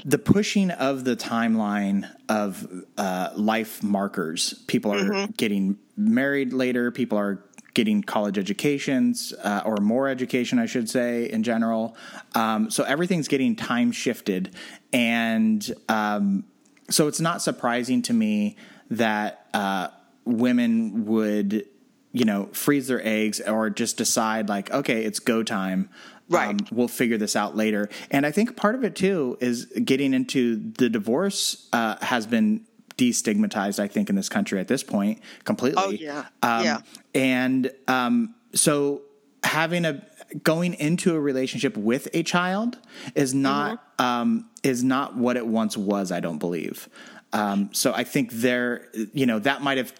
the 0.06 0.20
pushing 0.20 0.70
of 0.70 1.04
the 1.04 1.16
timeline 1.16 2.08
of 2.30 2.86
uh, 2.96 3.32
life 3.36 3.82
markers. 3.82 4.54
People 4.68 4.94
are 4.94 5.04
mm-hmm. 5.04 5.32
getting 5.32 5.78
married 5.98 6.54
later. 6.54 6.92
People 6.92 7.18
are 7.18 7.44
getting 7.74 8.04
college 8.04 8.38
educations 8.38 9.34
uh, 9.44 9.64
or 9.66 9.78
more 9.78 10.08
education, 10.08 10.60
I 10.60 10.68
should 10.68 10.90
say, 10.90 11.30
in 11.30 11.42
general. 11.42 11.98
Um, 12.36 12.70
so 12.70 12.84
everything's 12.84 13.28
getting 13.28 13.56
time 13.56 13.92
shifted, 13.92 14.56
and 14.94 15.74
um, 15.90 16.46
so 16.90 17.08
it's 17.08 17.20
not 17.20 17.42
surprising 17.42 18.04
to 18.04 18.14
me 18.14 18.58
that 18.92 19.48
uh, 19.56 19.88
women 20.24 21.06
would 21.06 21.66
you 22.14 22.24
know 22.24 22.46
freeze 22.54 22.88
their 22.88 23.06
eggs 23.06 23.42
or 23.42 23.70
just 23.70 23.98
decide 23.98 24.48
like 24.48 24.72
okay 24.72 25.04
it's 25.04 25.20
go 25.20 25.44
time 25.44 25.90
Right. 26.29 26.50
Um, 26.50 26.58
we'll 26.72 26.88
figure 26.88 27.17
this 27.17 27.36
out 27.36 27.55
later. 27.55 27.89
And 28.10 28.25
I 28.25 28.32
think 28.32 28.55
part 28.55 28.75
of 28.75 28.84
it 28.84 28.96
too 28.96 29.38
is 29.41 29.65
getting 29.65 30.13
into 30.13 30.55
the 30.77 30.89
divorce 30.89 31.67
uh, 31.72 31.98
has 32.01 32.25
been 32.25 32.65
destigmatized, 32.98 33.79
I 33.79 33.88
think, 33.88 34.10
in 34.10 34.15
this 34.15 34.29
country 34.29 34.60
at 34.60 34.67
this 34.67 34.84
point 34.84 35.22
completely. 35.44 35.84
Oh, 35.84 35.89
yeah. 35.91 36.25
Um, 36.41 36.63
yeah. 36.63 36.79
And 37.13 37.72
um, 37.88 38.36
so 38.53 39.01
having 39.44 39.86
a 39.86 40.03
going 40.44 40.74
into 40.74 41.15
a 41.15 41.20
relationship 41.20 41.77
with 41.77 42.08
a 42.13 42.24
child 42.24 42.79
is 43.13 43.34
not 43.34 43.98
mm-hmm. 43.98 44.05
um, 44.05 44.50
is 44.63 44.84
not 44.84 45.15
what 45.15 45.38
it 45.38 45.46
once 45.46 45.77
was. 45.77 46.12
I 46.12 46.20
don't 46.20 46.39
believe. 46.39 46.89
Um, 47.34 47.70
so 47.74 47.94
I 47.94 48.03
think 48.03 48.32
there, 48.32 48.88
you 49.13 49.25
know, 49.25 49.39
that 49.39 49.62
might 49.62 49.77
have 49.77 49.94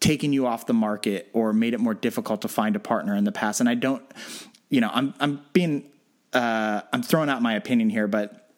taken 0.00 0.32
you 0.32 0.46
off 0.46 0.66
the 0.66 0.74
market 0.74 1.28
or 1.32 1.52
made 1.52 1.74
it 1.74 1.80
more 1.80 1.94
difficult 1.94 2.42
to 2.42 2.48
find 2.48 2.74
a 2.74 2.78
partner 2.78 3.14
in 3.14 3.24
the 3.24 3.32
past. 3.32 3.60
And 3.60 3.68
I 3.68 3.74
don't, 3.74 4.02
you 4.68 4.80
know, 4.80 4.90
I'm 4.92 5.14
I'm 5.20 5.44
being 5.52 5.90
uh, 6.32 6.82
I'm 6.92 7.02
throwing 7.02 7.28
out 7.28 7.42
my 7.42 7.54
opinion 7.54 7.90
here, 7.90 8.08
but 8.08 8.50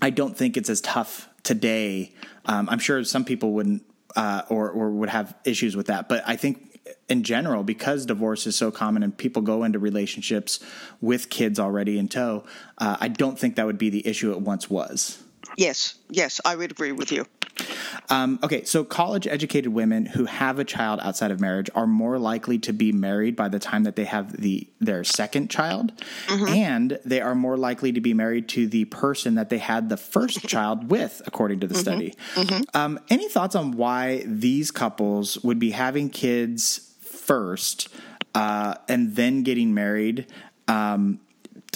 I 0.00 0.10
don't 0.10 0.36
think 0.36 0.56
it's 0.56 0.70
as 0.70 0.80
tough 0.80 1.28
today. 1.42 2.14
Um, 2.46 2.68
I'm 2.68 2.78
sure 2.78 3.02
some 3.04 3.24
people 3.24 3.52
wouldn't 3.52 3.84
uh, 4.16 4.42
or 4.48 4.70
or 4.70 4.90
would 4.90 5.08
have 5.08 5.34
issues 5.44 5.76
with 5.76 5.86
that, 5.86 6.08
but 6.08 6.22
I 6.26 6.36
think 6.36 6.68
in 7.08 7.22
general, 7.22 7.62
because 7.62 8.06
divorce 8.06 8.46
is 8.46 8.56
so 8.56 8.70
common 8.70 9.02
and 9.02 9.16
people 9.16 9.42
go 9.42 9.64
into 9.64 9.78
relationships 9.78 10.60
with 11.00 11.30
kids 11.30 11.58
already 11.58 11.98
in 11.98 12.08
tow, 12.08 12.44
uh, 12.78 12.96
I 13.00 13.08
don't 13.08 13.38
think 13.38 13.56
that 13.56 13.66
would 13.66 13.78
be 13.78 13.90
the 13.90 14.06
issue 14.06 14.32
it 14.32 14.40
once 14.40 14.70
was. 14.70 15.22
Yes, 15.58 15.96
yes, 16.08 16.40
I 16.44 16.54
would 16.54 16.70
agree 16.70 16.92
with 16.92 17.10
you. 17.10 17.26
Um, 18.10 18.38
okay, 18.44 18.62
so 18.62 18.84
college 18.84 19.26
educated 19.26 19.72
women 19.72 20.06
who 20.06 20.24
have 20.26 20.60
a 20.60 20.64
child 20.64 21.00
outside 21.02 21.32
of 21.32 21.40
marriage 21.40 21.68
are 21.74 21.86
more 21.86 22.16
likely 22.16 22.60
to 22.60 22.72
be 22.72 22.92
married 22.92 23.34
by 23.34 23.48
the 23.48 23.58
time 23.58 23.82
that 23.82 23.96
they 23.96 24.04
have 24.04 24.40
the 24.40 24.68
their 24.80 25.02
second 25.02 25.50
child, 25.50 25.92
mm-hmm. 26.28 26.46
and 26.46 27.00
they 27.04 27.20
are 27.20 27.34
more 27.34 27.56
likely 27.56 27.90
to 27.90 28.00
be 28.00 28.14
married 28.14 28.48
to 28.50 28.68
the 28.68 28.84
person 28.84 29.34
that 29.34 29.48
they 29.48 29.58
had 29.58 29.88
the 29.88 29.96
first 29.96 30.42
child 30.46 30.92
with, 30.92 31.20
according 31.26 31.58
to 31.58 31.66
the 31.66 31.74
mm-hmm. 31.74 31.80
study. 31.80 32.14
Mm-hmm. 32.36 32.62
Um, 32.74 33.00
any 33.10 33.28
thoughts 33.28 33.56
on 33.56 33.72
why 33.72 34.22
these 34.26 34.70
couples 34.70 35.42
would 35.42 35.58
be 35.58 35.72
having 35.72 36.08
kids 36.08 36.94
first 37.00 37.88
uh, 38.32 38.76
and 38.88 39.16
then 39.16 39.42
getting 39.42 39.74
married? 39.74 40.26
Um, 40.68 41.18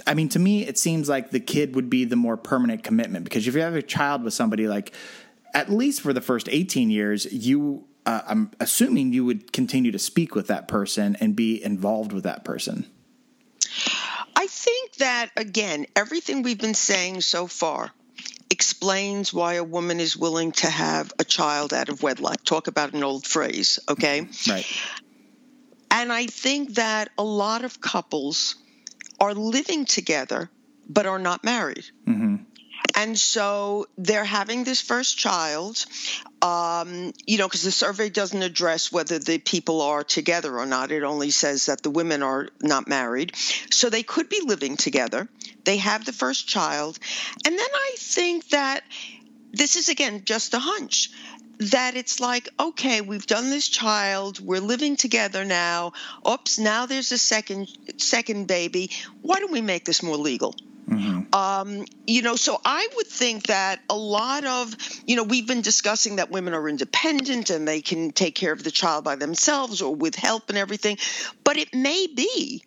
I 0.07 0.15
mean, 0.15 0.29
to 0.31 0.39
me, 0.39 0.67
it 0.67 0.79
seems 0.79 1.09
like 1.09 1.31
the 1.31 1.41
kid 1.41 1.75
would 1.75 1.91
be 1.91 2.05
the 2.05 2.17
more 2.17 2.37
permanent 2.37 2.83
commitment 2.83 3.25
because 3.25 3.47
if 3.47 3.55
you 3.55 3.61
have 3.61 3.75
a 3.75 3.83
child 3.83 4.23
with 4.23 4.35
somebody 4.35 4.69
like 4.69 4.93
at 5.55 5.71
least 5.71 6.01
for 6.01 6.13
the 6.13 6.21
first 6.21 6.49
18 6.51 6.91
years, 6.91 7.31
you 7.33 7.85
uh, 8.05 8.23
I'm 8.27 8.51
assuming 8.59 9.13
you 9.13 9.25
would 9.25 9.53
continue 9.53 9.93
to 9.93 9.99
speak 9.99 10.35
with 10.35 10.49
that 10.49 10.67
person 10.67 11.17
and 11.21 11.37
be 11.37 11.63
involved 11.63 12.13
with 12.13 12.25
that 12.25 12.45
person. 12.45 12.87
I 14.35 14.47
think 14.49 14.95
that, 14.95 15.31
again, 15.37 15.87
everything 15.95 16.43
we've 16.43 16.59
been 16.59 16.75
saying 16.75 17.21
so 17.21 17.47
far 17.47 17.91
explains 18.51 19.33
why 19.33 19.55
a 19.55 19.65
woman 19.65 20.01
is 20.01 20.17
willing 20.17 20.53
to 20.53 20.69
have 20.69 21.13
a 21.19 21.25
child 21.25 21.73
out 21.73 21.89
of 21.89 22.03
wedlock. 22.03 22.43
Talk 22.45 22.67
about 22.67 22.93
an 22.93 23.05
old 23.05 23.27
phrase, 23.27 23.79
okay? 23.89 24.27
Right. 24.49 24.67
And 25.91 26.13
I 26.13 26.27
think 26.27 26.75
that 26.75 27.11
a 27.17 27.23
lot 27.23 27.65
of 27.65 27.81
couples 27.81 28.57
are 29.23 29.35
living 29.35 29.85
together 29.85 30.51
but 30.89 31.07
are 31.07 31.21
not 31.21 31.45
married. 31.45 31.85
Mm-hmm. 32.07 32.37
And 32.97 33.19
so 33.19 33.87
they're 33.97 34.25
having 34.25 34.65
this 34.65 34.83
first 34.83 35.17
child, 35.17 35.87
um, 36.43 37.13
you 37.25 37.39
know, 37.39 37.47
because 37.47 37.63
the 37.63 37.71
survey 37.71 38.11
doesn't 38.11 38.43
address 38.43 38.93
whether 38.93 39.19
the 39.19 39.39
people 39.39 39.81
are 39.81 40.03
together 40.03 40.59
or 40.59 40.67
not. 40.67 40.91
It 40.91 41.05
only 41.05 41.31
says 41.31 41.67
that 41.67 41.83
the 41.83 41.91
women 41.91 42.23
are 42.23 42.49
not 42.61 42.89
married. 42.89 43.35
So 43.71 43.89
they 43.89 44.03
could 44.03 44.29
be 44.29 44.43
living 44.45 44.77
together. 44.77 45.29
They 45.65 45.77
have 45.79 46.05
the 46.05 46.13
first 46.13 46.49
child. 46.49 46.99
And 47.47 47.57
then 47.57 47.73
I 47.75 47.95
think 47.99 48.49
that 48.49 48.83
this 49.53 49.77
is, 49.77 49.89
again, 49.89 50.23
just 50.25 50.53
a 50.55 50.59
hunch 50.59 51.11
that 51.59 51.97
it's 51.97 52.19
like 52.19 52.49
okay 52.59 53.01
we've 53.01 53.27
done 53.27 53.51
this 53.51 53.69
child 53.69 54.41
we're 54.41 54.61
living 54.61 54.97
together 54.97 55.45
now 55.45 55.93
oops 56.29 56.59
now 56.59 56.87
there's 56.87 57.13
a 57.13 57.19
second 57.19 57.69
second 57.99 58.47
baby 58.47 58.91
why 59.21 59.39
don't 59.39 59.53
we 59.53 59.61
make 59.61 59.85
this 59.85 60.03
more 60.03 60.17
legal 60.17 60.55
Mm-hmm. 60.89 61.35
Um, 61.35 61.85
you 62.07 62.23
know, 62.23 62.37
so 62.37 62.61
I 62.65 62.89
would 62.97 63.07
think 63.07 63.47
that 63.47 63.81
a 63.89 63.97
lot 63.97 64.45
of, 64.45 64.75
you 65.07 65.17
know, 65.17 65.23
we've 65.23 65.47
been 65.47 65.63
discussing 65.63 66.17
that 66.17 66.31
women 66.31 66.55
are 66.55 66.69
independent 66.69 67.51
and 67.51 67.67
they 67.67 67.81
can 67.81 68.11
take 68.11 68.35
care 68.35 68.53
of 68.53 68.65
the 68.65 68.71
child 68.71 69.05
by 69.05 69.17
themselves 69.17 69.81
or 69.81 69.95
with 69.95 70.15
help 70.15 70.49
and 70.49 70.59
everything. 70.59 70.99
But 71.45 71.57
it 71.57 71.75
may 71.75 72.07
be 72.09 72.65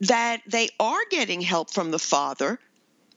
that 0.00 0.40
they 0.46 0.70
are 0.80 1.00
getting 1.10 1.40
help 1.40 1.70
from 1.70 1.90
the 1.90 1.98
father. 1.98 2.58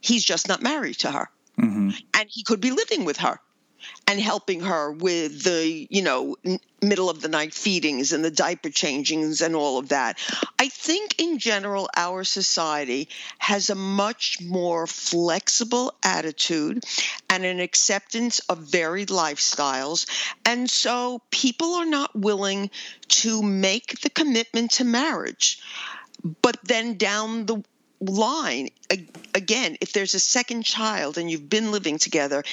He's 0.01 0.23
just 0.23 0.47
not 0.47 0.61
married 0.61 0.99
to 0.99 1.11
her. 1.11 1.29
Mm-hmm. 1.59 1.89
And 2.15 2.29
he 2.29 2.43
could 2.43 2.59
be 2.59 2.71
living 2.71 3.05
with 3.05 3.17
her 3.17 3.39
and 4.07 4.19
helping 4.19 4.61
her 4.61 4.91
with 4.91 5.43
the 5.43 5.87
you 5.89 6.01
know 6.01 6.35
middle 6.81 7.09
of 7.09 7.21
the 7.21 7.27
night 7.27 7.53
feedings 7.53 8.11
and 8.11 8.25
the 8.25 8.31
diaper 8.31 8.69
changings 8.69 9.41
and 9.41 9.55
all 9.55 9.77
of 9.77 9.89
that. 9.89 10.17
I 10.59 10.69
think 10.69 11.19
in 11.19 11.37
general 11.37 11.89
our 11.95 12.23
society 12.23 13.09
has 13.37 13.69
a 13.69 13.75
much 13.75 14.41
more 14.41 14.87
flexible 14.87 15.93
attitude 16.03 16.83
and 17.29 17.45
an 17.45 17.59
acceptance 17.59 18.39
of 18.49 18.57
varied 18.59 19.09
lifestyles. 19.09 20.07
And 20.45 20.69
so 20.69 21.21
people 21.29 21.75
are 21.75 21.85
not 21.85 22.15
willing 22.15 22.71
to 23.09 23.41
make 23.43 24.01
the 24.01 24.09
commitment 24.09 24.71
to 24.71 24.83
marriage 24.83 25.61
but 26.41 26.57
then 26.63 26.97
down 26.97 27.45
the 27.45 27.63
line 28.01 28.69
again 29.35 29.77
if 29.79 29.93
there's 29.93 30.15
a 30.15 30.19
second 30.19 30.63
child 30.63 31.17
and 31.17 31.29
you've 31.29 31.49
been 31.49 31.71
living 31.71 31.99
together 31.99 32.43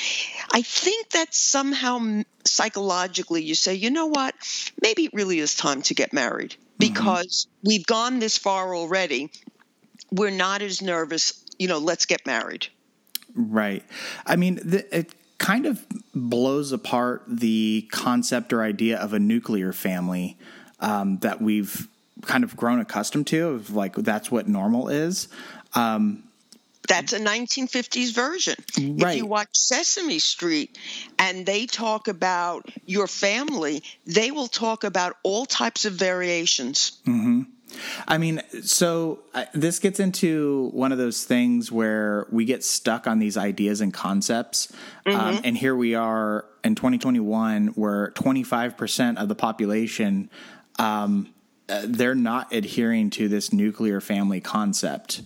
i 0.52 0.60
think 0.60 1.08
that 1.10 1.34
somehow 1.34 2.22
psychologically 2.44 3.42
you 3.42 3.54
say 3.54 3.74
you 3.74 3.90
know 3.90 4.06
what 4.06 4.34
maybe 4.82 5.06
it 5.06 5.12
really 5.14 5.38
is 5.38 5.54
time 5.54 5.80
to 5.80 5.94
get 5.94 6.12
married 6.12 6.50
mm-hmm. 6.50 6.92
because 6.92 7.46
mm-hmm. 7.46 7.68
we've 7.68 7.86
gone 7.86 8.18
this 8.18 8.36
far 8.36 8.74
already 8.74 9.30
we're 10.10 10.30
not 10.30 10.60
as 10.60 10.82
nervous 10.82 11.42
you 11.58 11.66
know 11.66 11.78
let's 11.78 12.04
get 12.04 12.26
married 12.26 12.66
right 13.34 13.82
i 14.26 14.36
mean 14.36 14.56
the, 14.62 14.96
it 14.96 15.14
kind 15.38 15.64
of 15.64 15.86
blows 16.14 16.72
apart 16.72 17.22
the 17.26 17.88
concept 17.90 18.52
or 18.52 18.62
idea 18.62 18.98
of 18.98 19.14
a 19.14 19.18
nuclear 19.18 19.72
family 19.72 20.36
um, 20.80 21.18
that 21.18 21.40
we've 21.40 21.88
kind 22.22 22.44
of 22.44 22.56
grown 22.56 22.80
accustomed 22.80 23.26
to 23.28 23.48
of 23.48 23.70
like 23.74 23.94
that's 23.94 24.30
what 24.30 24.48
normal 24.48 24.88
is. 24.88 25.28
Um, 25.74 26.24
that's 26.88 27.12
a 27.12 27.20
1950s 27.20 28.14
version. 28.14 28.54
Right. 28.78 29.12
If 29.12 29.16
you 29.18 29.26
watch 29.26 29.50
Sesame 29.52 30.18
Street 30.18 30.78
and 31.18 31.44
they 31.44 31.66
talk 31.66 32.08
about 32.08 32.66
your 32.86 33.06
family, 33.06 33.82
they 34.06 34.30
will 34.30 34.48
talk 34.48 34.84
about 34.84 35.16
all 35.22 35.44
types 35.44 35.84
of 35.84 35.92
variations. 35.92 36.98
Mm-hmm. 37.06 37.42
I 38.06 38.16
mean, 38.16 38.40
so 38.62 39.20
uh, 39.34 39.44
this 39.52 39.78
gets 39.78 40.00
into 40.00 40.70
one 40.72 40.90
of 40.90 40.96
those 40.96 41.24
things 41.24 41.70
where 41.70 42.26
we 42.30 42.46
get 42.46 42.64
stuck 42.64 43.06
on 43.06 43.18
these 43.18 43.36
ideas 43.36 43.82
and 43.82 43.92
concepts. 43.92 44.72
Um, 45.04 45.12
mm-hmm. 45.12 45.20
Um, 45.20 45.40
and 45.44 45.58
here 45.58 45.76
we 45.76 45.94
are 45.94 46.46
in 46.64 46.74
2021, 46.74 47.68
where 47.68 48.12
25% 48.12 49.18
of 49.18 49.28
the 49.28 49.34
population 49.34 50.30
um, 50.78 51.28
uh, 51.68 51.82
they're 51.84 52.14
not 52.14 52.52
adhering 52.52 53.10
to 53.10 53.28
this 53.28 53.52
nuclear 53.52 54.00
family 54.00 54.40
concept 54.40 55.22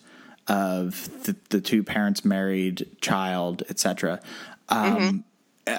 of 0.48 1.08
the, 1.24 1.36
the 1.50 1.60
two 1.60 1.82
parents 1.82 2.24
married 2.24 2.86
child 3.00 3.62
etc 3.68 4.20
um, 4.68 4.96
mm-hmm. 4.96 5.74
uh, 5.74 5.78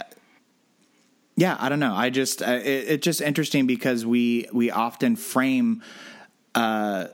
yeah, 1.36 1.58
I 1.60 1.70
don't 1.70 1.80
know. 1.80 1.96
I 1.96 2.10
just 2.10 2.42
uh, 2.42 2.60
it, 2.64 2.86
it's 2.88 3.04
just 3.04 3.22
interesting 3.22 3.66
because 3.66 4.06
we 4.06 4.48
we 4.54 4.72
often 4.72 5.16
frame. 5.16 5.82
Uh, 6.54 7.08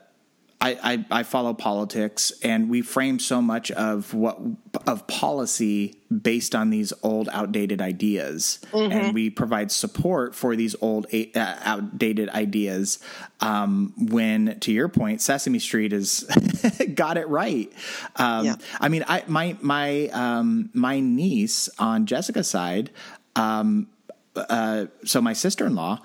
I, 0.61 1.05
I, 1.11 1.19
I 1.19 1.23
follow 1.23 1.53
politics, 1.53 2.33
and 2.43 2.69
we 2.69 2.81
frame 2.81 3.19
so 3.19 3.41
much 3.41 3.71
of 3.71 4.13
what 4.13 4.37
of 4.85 5.07
policy 5.07 5.95
based 6.21 6.53
on 6.53 6.69
these 6.69 6.91
old, 7.01 7.29
outdated 7.31 7.81
ideas, 7.81 8.59
mm-hmm. 8.71 8.91
and 8.91 9.13
we 9.13 9.29
provide 9.29 9.71
support 9.71 10.35
for 10.35 10.57
these 10.57 10.75
old, 10.81 11.07
uh, 11.13 11.55
outdated 11.63 12.27
ideas. 12.29 12.99
Um, 13.39 13.93
when, 13.97 14.59
to 14.59 14.73
your 14.73 14.89
point, 14.89 15.21
Sesame 15.21 15.59
Street 15.59 15.93
has 15.93 16.23
got 16.93 17.15
it 17.15 17.29
right. 17.29 17.71
Um, 18.17 18.45
yeah. 18.45 18.55
I 18.81 18.89
mean, 18.89 19.05
I 19.07 19.23
my 19.27 19.55
my 19.61 20.07
um, 20.07 20.71
my 20.73 20.99
niece 20.99 21.69
on 21.79 22.05
Jessica's 22.05 22.49
side. 22.49 22.89
Um, 23.37 23.87
uh, 24.35 24.87
so 25.05 25.21
my 25.21 25.33
sister 25.33 25.65
in 25.65 25.75
law 25.75 26.01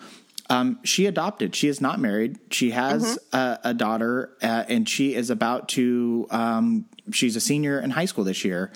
um, 0.51 0.79
she 0.85 1.07
adopted. 1.07 1.55
She 1.55 1.69
is 1.69 1.81
not 1.81 1.99
married. 1.99 2.39
She 2.51 2.73
has 2.73 3.19
mm-hmm. 3.33 3.37
a, 3.37 3.71
a, 3.71 3.75
daughter, 3.75 4.37
uh, 4.43 4.65
and 4.69 4.89
she 4.89 5.15
is 5.15 5.31
about 5.31 5.69
to. 5.71 6.27
Um, 6.31 6.87
she's 7.13 7.37
a 7.37 7.41
senior 7.41 7.81
in 7.81 7.91
high 7.91 8.05
school 8.05 8.25
this 8.25 8.45
year. 8.45 8.71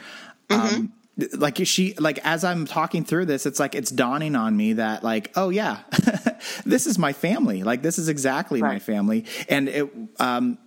Mm-hmm. 0.49 0.77
Um, 0.77 0.93
like 1.37 1.59
she, 1.65 1.95
like 1.95 2.21
as 2.25 2.45
I'm 2.45 2.65
talking 2.65 3.05
through 3.05 3.27
this, 3.27 3.45
it's 3.45 3.59
like 3.59 3.75
it's 3.75 3.91
dawning 3.91 4.37
on 4.37 4.57
me 4.57 4.75
that, 4.75 5.03
like, 5.03 5.33
oh 5.37 5.51
yeah, 5.51 5.81
this 6.65 6.87
is 6.87 6.99
my 6.99 7.13
family. 7.13 7.65
Like 7.65 7.83
this 7.83 7.99
is 7.99 8.09
exactly 8.09 8.63
right. 8.63 8.75
my 8.75 8.79
family, 8.79 9.27
and 9.49 9.69
it, 9.69 9.91
um, 10.21 10.59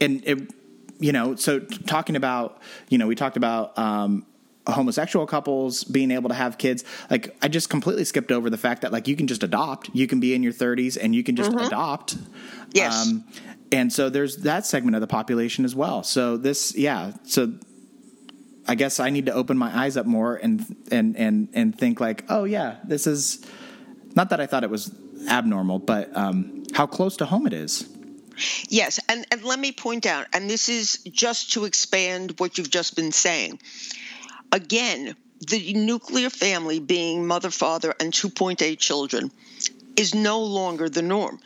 and 0.00 0.22
it, 0.24 0.50
you 0.98 1.12
know, 1.12 1.34
so 1.36 1.60
talking 1.60 2.16
about, 2.16 2.62
you 2.88 2.98
know, 2.98 3.06
we 3.06 3.14
talked 3.14 3.36
about 3.36 3.76
um, 3.78 4.24
homosexual 4.72 5.26
couples 5.26 5.84
being 5.84 6.10
able 6.10 6.28
to 6.28 6.34
have 6.34 6.58
kids 6.58 6.84
like 7.10 7.36
i 7.42 7.48
just 7.48 7.70
completely 7.70 8.04
skipped 8.04 8.32
over 8.32 8.50
the 8.50 8.58
fact 8.58 8.82
that 8.82 8.92
like 8.92 9.08
you 9.08 9.16
can 9.16 9.26
just 9.26 9.42
adopt. 9.42 9.90
You 9.92 10.06
can 10.06 10.20
be 10.20 10.34
in 10.34 10.42
your 10.42 10.52
30s 10.52 10.98
and 11.00 11.14
you 11.14 11.22
can 11.22 11.36
just 11.36 11.50
mm-hmm. 11.50 11.66
adopt. 11.66 12.16
Yes. 12.72 13.06
Um, 13.06 13.24
and 13.72 13.92
so 13.92 14.08
there's 14.10 14.38
that 14.38 14.66
segment 14.66 14.94
of 14.94 15.00
the 15.00 15.06
population 15.06 15.64
as 15.64 15.74
well. 15.74 16.02
So 16.02 16.36
this 16.36 16.76
yeah 16.76 17.12
so 17.24 17.52
i 18.68 18.74
guess 18.74 18.98
i 18.98 19.10
need 19.10 19.26
to 19.26 19.32
open 19.32 19.56
my 19.56 19.70
eyes 19.82 19.96
up 19.96 20.06
more 20.06 20.34
and 20.34 20.76
and 20.90 21.16
and 21.16 21.48
and 21.54 21.78
think 21.78 22.00
like 22.00 22.24
oh 22.28 22.42
yeah 22.42 22.78
this 22.82 23.06
is 23.06 23.46
not 24.16 24.30
that 24.30 24.40
i 24.40 24.46
thought 24.46 24.64
it 24.64 24.70
was 24.70 24.92
abnormal 25.28 25.78
but 25.78 26.14
um, 26.16 26.64
how 26.74 26.86
close 26.86 27.16
to 27.18 27.26
home 27.26 27.46
it 27.46 27.52
is. 27.52 27.88
Yes, 28.68 29.00
and, 29.08 29.26
and 29.32 29.42
let 29.42 29.58
me 29.58 29.72
point 29.72 30.04
out, 30.04 30.26
and 30.34 30.50
this 30.50 30.68
is 30.68 30.98
just 31.10 31.54
to 31.54 31.64
expand 31.64 32.34
what 32.38 32.58
you've 32.58 32.70
just 32.70 32.94
been 32.94 33.12
saying. 33.12 33.58
Again, 34.52 35.16
the 35.40 35.74
nuclear 35.74 36.30
family 36.30 36.80
being 36.80 37.26
mother, 37.26 37.50
father, 37.50 37.94
and 38.00 38.12
2.8 38.12 38.78
children 38.78 39.30
is 39.96 40.14
no 40.14 40.40
longer 40.40 40.88
the 40.88 41.02
norm. 41.02 41.40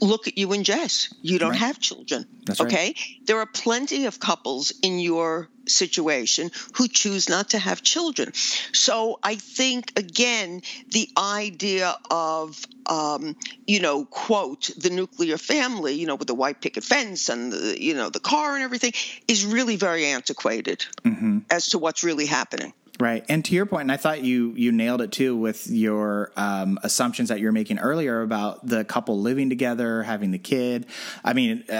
Look 0.00 0.28
at 0.28 0.38
you 0.38 0.52
and 0.52 0.64
Jess. 0.64 1.12
You 1.22 1.38
don't 1.38 1.50
right. 1.50 1.58
have 1.58 1.78
children. 1.78 2.26
That's 2.44 2.60
okay? 2.60 2.86
Right. 2.86 3.26
There 3.26 3.38
are 3.38 3.46
plenty 3.46 4.06
of 4.06 4.18
couples 4.18 4.72
in 4.82 4.98
your 4.98 5.48
situation 5.66 6.50
who 6.74 6.88
choose 6.88 7.28
not 7.28 7.50
to 7.50 7.58
have 7.58 7.82
children. 7.82 8.32
So 8.72 9.18
I 9.22 9.36
think, 9.36 9.92
again, 9.98 10.62
the 10.90 11.08
idea 11.18 11.96
of, 12.10 12.64
um, 12.86 13.36
you 13.66 13.80
know, 13.80 14.04
quote, 14.06 14.70
the 14.76 14.90
nuclear 14.90 15.38
family, 15.38 15.94
you 15.94 16.06
know, 16.06 16.16
with 16.16 16.28
the 16.28 16.34
white 16.34 16.60
picket 16.60 16.84
fence 16.84 17.28
and 17.28 17.52
the, 17.52 17.82
you 17.82 17.94
know, 17.94 18.10
the 18.10 18.20
car 18.20 18.54
and 18.54 18.62
everything 18.62 18.92
is 19.28 19.44
really 19.44 19.76
very 19.76 20.06
antiquated 20.06 20.84
mm-hmm. 21.02 21.38
as 21.50 21.68
to 21.68 21.78
what's 21.78 22.02
really 22.02 22.26
happening. 22.26 22.72
Right, 23.00 23.24
and 23.28 23.44
to 23.46 23.54
your 23.56 23.66
point, 23.66 23.82
and 23.82 23.92
I 23.92 23.96
thought 23.96 24.22
you 24.22 24.52
you 24.54 24.70
nailed 24.70 25.02
it 25.02 25.10
too 25.10 25.36
with 25.36 25.66
your 25.66 26.30
um, 26.36 26.78
assumptions 26.84 27.28
that 27.28 27.40
you're 27.40 27.50
making 27.50 27.80
earlier 27.80 28.22
about 28.22 28.64
the 28.64 28.84
couple 28.84 29.20
living 29.20 29.48
together, 29.48 30.04
having 30.04 30.30
the 30.30 30.38
kid. 30.38 30.86
I 31.24 31.32
mean, 31.32 31.64
uh, 31.68 31.72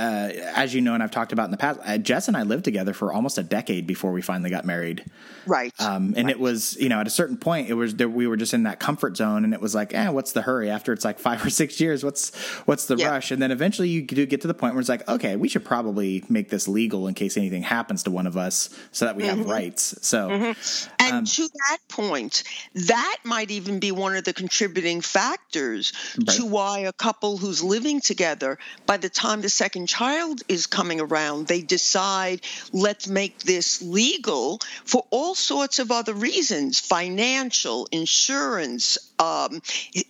as 0.56 0.74
you 0.74 0.80
know, 0.80 0.92
and 0.92 1.04
I've 1.04 1.12
talked 1.12 1.32
about 1.32 1.44
in 1.44 1.50
the 1.52 1.56
past, 1.56 1.78
uh, 1.84 1.98
Jess 1.98 2.26
and 2.26 2.36
I 2.36 2.42
lived 2.42 2.64
together 2.64 2.92
for 2.92 3.12
almost 3.12 3.38
a 3.38 3.44
decade 3.44 3.86
before 3.86 4.10
we 4.10 4.22
finally 4.22 4.50
got 4.50 4.64
married. 4.64 5.04
Right, 5.46 5.72
um, 5.78 6.14
and 6.16 6.26
right. 6.26 6.30
it 6.30 6.40
was 6.40 6.76
you 6.80 6.88
know 6.88 6.98
at 6.98 7.06
a 7.06 7.10
certain 7.10 7.36
point 7.36 7.70
it 7.70 7.74
was 7.74 7.94
there, 7.94 8.08
we 8.08 8.26
were 8.26 8.36
just 8.36 8.52
in 8.52 8.64
that 8.64 8.80
comfort 8.80 9.16
zone, 9.16 9.44
and 9.44 9.54
it 9.54 9.60
was 9.60 9.72
like, 9.72 9.94
eh, 9.94 10.08
what's 10.08 10.32
the 10.32 10.42
hurry? 10.42 10.68
After 10.68 10.92
it's 10.92 11.04
like 11.04 11.18
five 11.20 11.46
or 11.46 11.50
six 11.50 11.80
years, 11.80 12.02
what's 12.02 12.34
what's 12.66 12.86
the 12.86 12.96
yeah. 12.96 13.10
rush? 13.10 13.30
And 13.30 13.40
then 13.40 13.52
eventually 13.52 13.88
you 13.88 14.02
do 14.02 14.26
get 14.26 14.40
to 14.40 14.48
the 14.48 14.54
point 14.54 14.74
where 14.74 14.80
it's 14.80 14.88
like, 14.88 15.08
okay, 15.08 15.36
we 15.36 15.48
should 15.48 15.64
probably 15.64 16.24
make 16.28 16.48
this 16.48 16.66
legal 16.66 17.06
in 17.06 17.14
case 17.14 17.36
anything 17.36 17.62
happens 17.62 18.02
to 18.02 18.10
one 18.10 18.26
of 18.26 18.36
us, 18.36 18.68
so 18.90 19.04
that 19.04 19.14
we 19.14 19.22
mm-hmm. 19.22 19.38
have 19.38 19.48
rights. 19.48 19.94
So. 20.04 20.28
Mm-hmm. 20.28 20.90
And 21.04 21.14
um, 21.14 21.24
to 21.24 21.48
that 21.48 21.78
point, 21.88 22.44
that 22.74 23.18
might 23.24 23.50
even 23.50 23.78
be 23.78 23.92
one 23.92 24.16
of 24.16 24.24
the 24.24 24.32
contributing 24.32 25.00
factors 25.00 25.92
right. 26.16 26.28
to 26.36 26.46
why 26.46 26.78
a 26.80 26.92
couple 26.92 27.36
who's 27.36 27.62
living 27.62 28.00
together, 28.00 28.58
by 28.86 28.96
the 28.96 29.08
time 29.08 29.42
the 29.42 29.48
second 29.48 29.86
child 29.88 30.42
is 30.48 30.66
coming 30.66 31.00
around, 31.00 31.46
they 31.46 31.60
decide, 31.60 32.40
let's 32.72 33.06
make 33.06 33.38
this 33.40 33.82
legal 33.82 34.60
for 34.84 35.04
all 35.10 35.34
sorts 35.34 35.78
of 35.78 35.90
other 35.90 36.14
reasons 36.14 36.80
financial, 36.80 37.86
insurance, 37.92 38.98
um, 39.18 39.60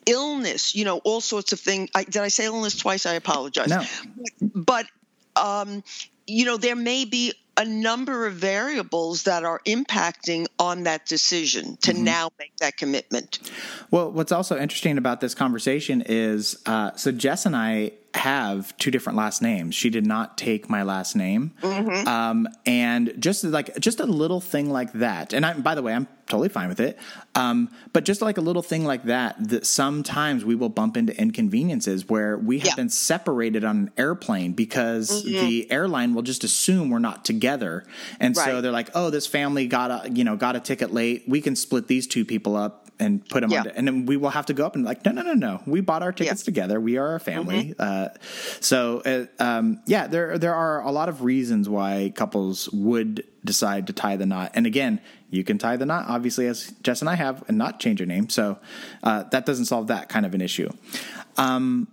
illness, 0.07 0.75
you 0.75 0.85
know, 0.85 0.99
all 0.99 1.21
sorts 1.21 1.53
of 1.53 1.61
things. 1.61 1.91
I, 1.95 2.05
did 2.05 2.19
I 2.19 2.29
say 2.29 2.45
illness 2.45 2.77
twice? 2.77 3.07
I 3.07 3.15
apologize. 3.15 3.69
No. 3.69 3.83
But, 4.41 4.87
um, 5.37 5.83
you 6.27 6.45
know, 6.45 6.57
there 6.57 6.77
may 6.77 7.05
be 7.05 7.33
a 7.57 7.64
number 7.64 8.27
of 8.27 8.35
variables 8.35 9.25
that 9.25 9.45
are 9.45 9.61
impacting 9.67 10.47
on 10.59 10.85
that 10.85 11.07
decision 11.07 11.77
to 11.83 11.93
mm-hmm. 11.93 12.05
now 12.05 12.31
make 12.38 12.57
that 12.57 12.77
commitment. 12.77 13.38
Well, 13.90 14.11
what's 14.11 14.33
also 14.33 14.59
interesting 14.59 14.99
about 14.99 15.21
this 15.21 15.35
conversation 15.35 16.03
is 16.07 16.61
uh, 16.67 16.93
so 16.97 17.12
Jess 17.12 17.47
and 17.47 17.57
I 17.57 17.93
have 18.14 18.77
two 18.77 18.90
different 18.90 19.18
last 19.18 19.42
names. 19.42 19.74
She 19.74 19.90
did 19.90 20.07
not 20.07 20.38
take 20.38 20.70
my 20.70 20.83
last 20.83 21.16
name, 21.16 21.53
mm-hmm. 21.61 22.07
um, 22.09 22.48
and 22.64 23.12
just 23.18 23.44
like 23.44 23.79
just 23.79 24.00
a 24.00 24.07
little 24.07 24.40
thing 24.40 24.70
like 24.70 24.92
that. 24.92 25.33
And 25.33 25.44
I, 25.44 25.55
by 25.55 25.74
the 25.74 25.83
way, 25.83 25.92
I'm 25.92 26.07
totally 26.27 26.48
fine 26.48 26.68
with 26.68 26.81
it. 26.81 26.98
Um, 27.35 27.70
but 27.92 28.05
just 28.05 28.22
like 28.22 28.38
a 28.38 28.40
little 28.40 28.62
thing 28.62 28.85
like 28.85 29.05
that, 29.05 29.37
that 29.48 29.66
sometimes 29.66 30.44
we 30.44 30.55
will 30.55 30.68
bump 30.68 30.96
into 30.96 31.18
inconveniences 31.20 32.09
where 32.09 32.38
we 32.38 32.61
have 32.61 32.68
yeah. 32.68 32.74
been 32.77 32.88
separated 32.88 33.64
on 33.64 33.77
an 33.77 33.90
airplane 33.96 34.53
because 34.53 35.24
mm-hmm. 35.24 35.46
the 35.46 35.70
airline 35.70 36.14
will 36.14 36.22
just 36.22 36.44
assume 36.44 36.90
we're 36.90 37.00
not 37.00 37.24
together, 37.24 37.85
and 38.20 38.37
right. 38.37 38.46
so 38.46 38.61
they're 38.61 38.72
like, 38.72 38.90
"Oh, 38.94 39.11
this 39.11 39.27
family 39.27 39.66
got 39.66 39.90
a 39.90 40.11
you 40.11 40.24
know 40.24 40.37
got 40.37 40.57
a 40.57 40.61
ticket 40.61 40.92
late. 40.92 41.24
We 41.27 41.40
can 41.40 41.57
split 41.57 41.88
these 41.88 42.07
two 42.07 42.24
people 42.24 42.57
up." 42.57 42.84
And 42.99 43.29
put 43.29 43.41
them 43.41 43.51
yeah. 43.51 43.61
on, 43.61 43.69
and 43.69 43.87
then 43.87 44.07
we 44.07 44.17
will 44.17 44.31
have 44.31 44.47
to 44.47 44.55
go 44.55 44.65
up 44.65 44.77
and 44.77 44.85
like, 44.85 45.05
no, 45.05 45.13
no, 45.13 45.23
no, 45.23 45.33
no. 45.33 45.63
We 45.67 45.81
bought 45.81 46.03
our 46.03 46.13
tickets 46.13 46.43
yeah. 46.43 46.45
together. 46.45 46.81
We 46.81 46.97
are 46.97 47.15
a 47.15 47.21
family. 47.21 47.75
Mm-hmm. 47.79 47.81
Uh, 47.81 48.09
so, 48.61 49.03
uh, 49.05 49.43
um, 49.43 49.81
yeah, 49.87 50.07
there 50.07 50.39
there 50.39 50.55
are 50.55 50.83
a 50.83 50.91
lot 50.91 51.09
of 51.09 51.23
reasons 51.23 51.69
why 51.69 52.13
couples 52.15 52.69
would 52.71 53.25
decide 53.45 53.87
to 53.89 53.93
tie 53.93 54.17
the 54.17 54.27
knot. 54.27 54.53
And 54.55 54.67
again, 54.67 55.01
you 55.31 55.45
can 55.45 55.59
tie 55.59 55.77
the 55.77 55.87
knot, 55.87 56.07
obviously, 56.09 56.47
as 56.47 56.73
Jess 56.83 57.01
and 57.01 57.09
I 57.09 57.17
have, 57.17 57.45
and 57.49 57.59
not 57.59 57.81
change 57.81 58.01
your 58.01 58.07
name. 58.07 58.29
So 58.29 58.59
uh, 59.03 59.25
that 59.25 59.47
doesn't 59.47 59.67
solve 59.67 59.89
that 59.89 60.09
kind 60.09 60.25
of 60.25 60.35
an 60.35 60.41
issue. 60.41 60.71
Um, 61.37 61.89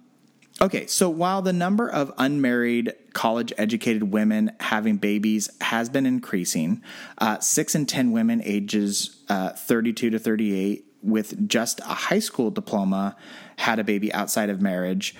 Okay, 0.61 0.85
so 0.85 1.09
while 1.09 1.41
the 1.41 1.53
number 1.53 1.89
of 1.89 2.13
unmarried 2.19 2.93
college 3.13 3.51
educated 3.57 4.11
women 4.11 4.51
having 4.59 4.97
babies 4.97 5.49
has 5.59 5.89
been 5.89 6.05
increasing, 6.05 6.83
uh, 7.17 7.39
six 7.39 7.73
in 7.73 7.87
10 7.87 8.11
women 8.11 8.43
ages 8.43 9.23
uh, 9.27 9.53
32 9.53 10.11
to 10.11 10.19
38 10.19 10.85
with 11.01 11.47
just 11.47 11.79
a 11.81 11.83
high 11.83 12.19
school 12.19 12.51
diploma 12.51 13.15
had 13.57 13.79
a 13.79 13.83
baby 13.83 14.13
outside 14.13 14.49
of 14.49 14.61
marriage. 14.61 15.15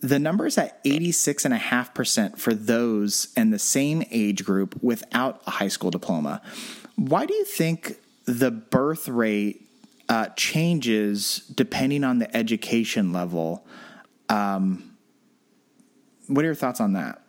The 0.00 0.18
number 0.18 0.46
is 0.46 0.58
at 0.58 0.84
86.5% 0.84 2.38
for 2.38 2.52
those 2.52 3.28
in 3.36 3.50
the 3.50 3.58
same 3.58 4.04
age 4.10 4.44
group 4.44 4.80
without 4.82 5.42
a 5.46 5.50
high 5.52 5.68
school 5.68 5.90
diploma. 5.90 6.42
Why 6.96 7.26
do 7.26 7.34
you 7.34 7.44
think 7.44 7.96
the 8.26 8.50
birth 8.50 9.08
rate 9.08 9.68
uh, 10.08 10.26
changes 10.36 11.38
depending 11.54 12.04
on 12.04 12.18
the 12.18 12.36
education 12.36 13.12
level? 13.12 13.66
Um, 14.28 14.94
what 16.26 16.42
are 16.42 16.46
your 16.46 16.54
thoughts 16.54 16.80
on 16.80 16.92
that? 16.94 17.22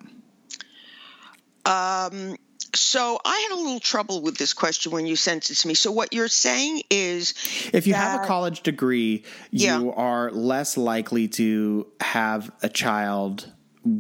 Um, 1.66 2.38
so 2.74 3.20
I 3.24 3.48
had 3.50 3.56
a 3.56 3.60
little 3.60 3.80
trouble 3.80 4.22
with 4.22 4.38
this 4.38 4.54
question 4.54 4.92
when 4.92 5.06
you 5.06 5.16
sent 5.16 5.50
it 5.50 5.56
to 5.56 5.68
me. 5.68 5.74
So 5.74 5.92
what 5.92 6.14
you're 6.14 6.28
saying 6.28 6.84
is, 6.90 7.34
if 7.74 7.88
you 7.88 7.94
that, 7.94 8.00
have 8.00 8.24
a 8.24 8.28
college 8.28 8.62
degree, 8.62 9.24
yeah. 9.52 9.80
you 9.80 9.94
are 9.94 10.32
less 10.32 10.78
likely 10.78 11.28
to 11.30 11.88
have 12.02 12.52
a 12.62 12.70
child 12.70 13.52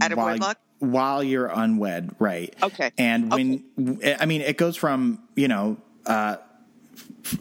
at 0.01 0.15
while, 0.15 0.53
while 0.79 1.23
you're 1.23 1.47
unwed, 1.47 2.15
right? 2.19 2.53
Okay. 2.61 2.91
And 2.97 3.31
when 3.31 3.63
okay. 3.79 4.15
I 4.19 4.25
mean, 4.25 4.41
it 4.41 4.57
goes 4.57 4.75
from 4.75 5.23
you 5.35 5.47
know, 5.47 5.77
uh, 6.05 6.37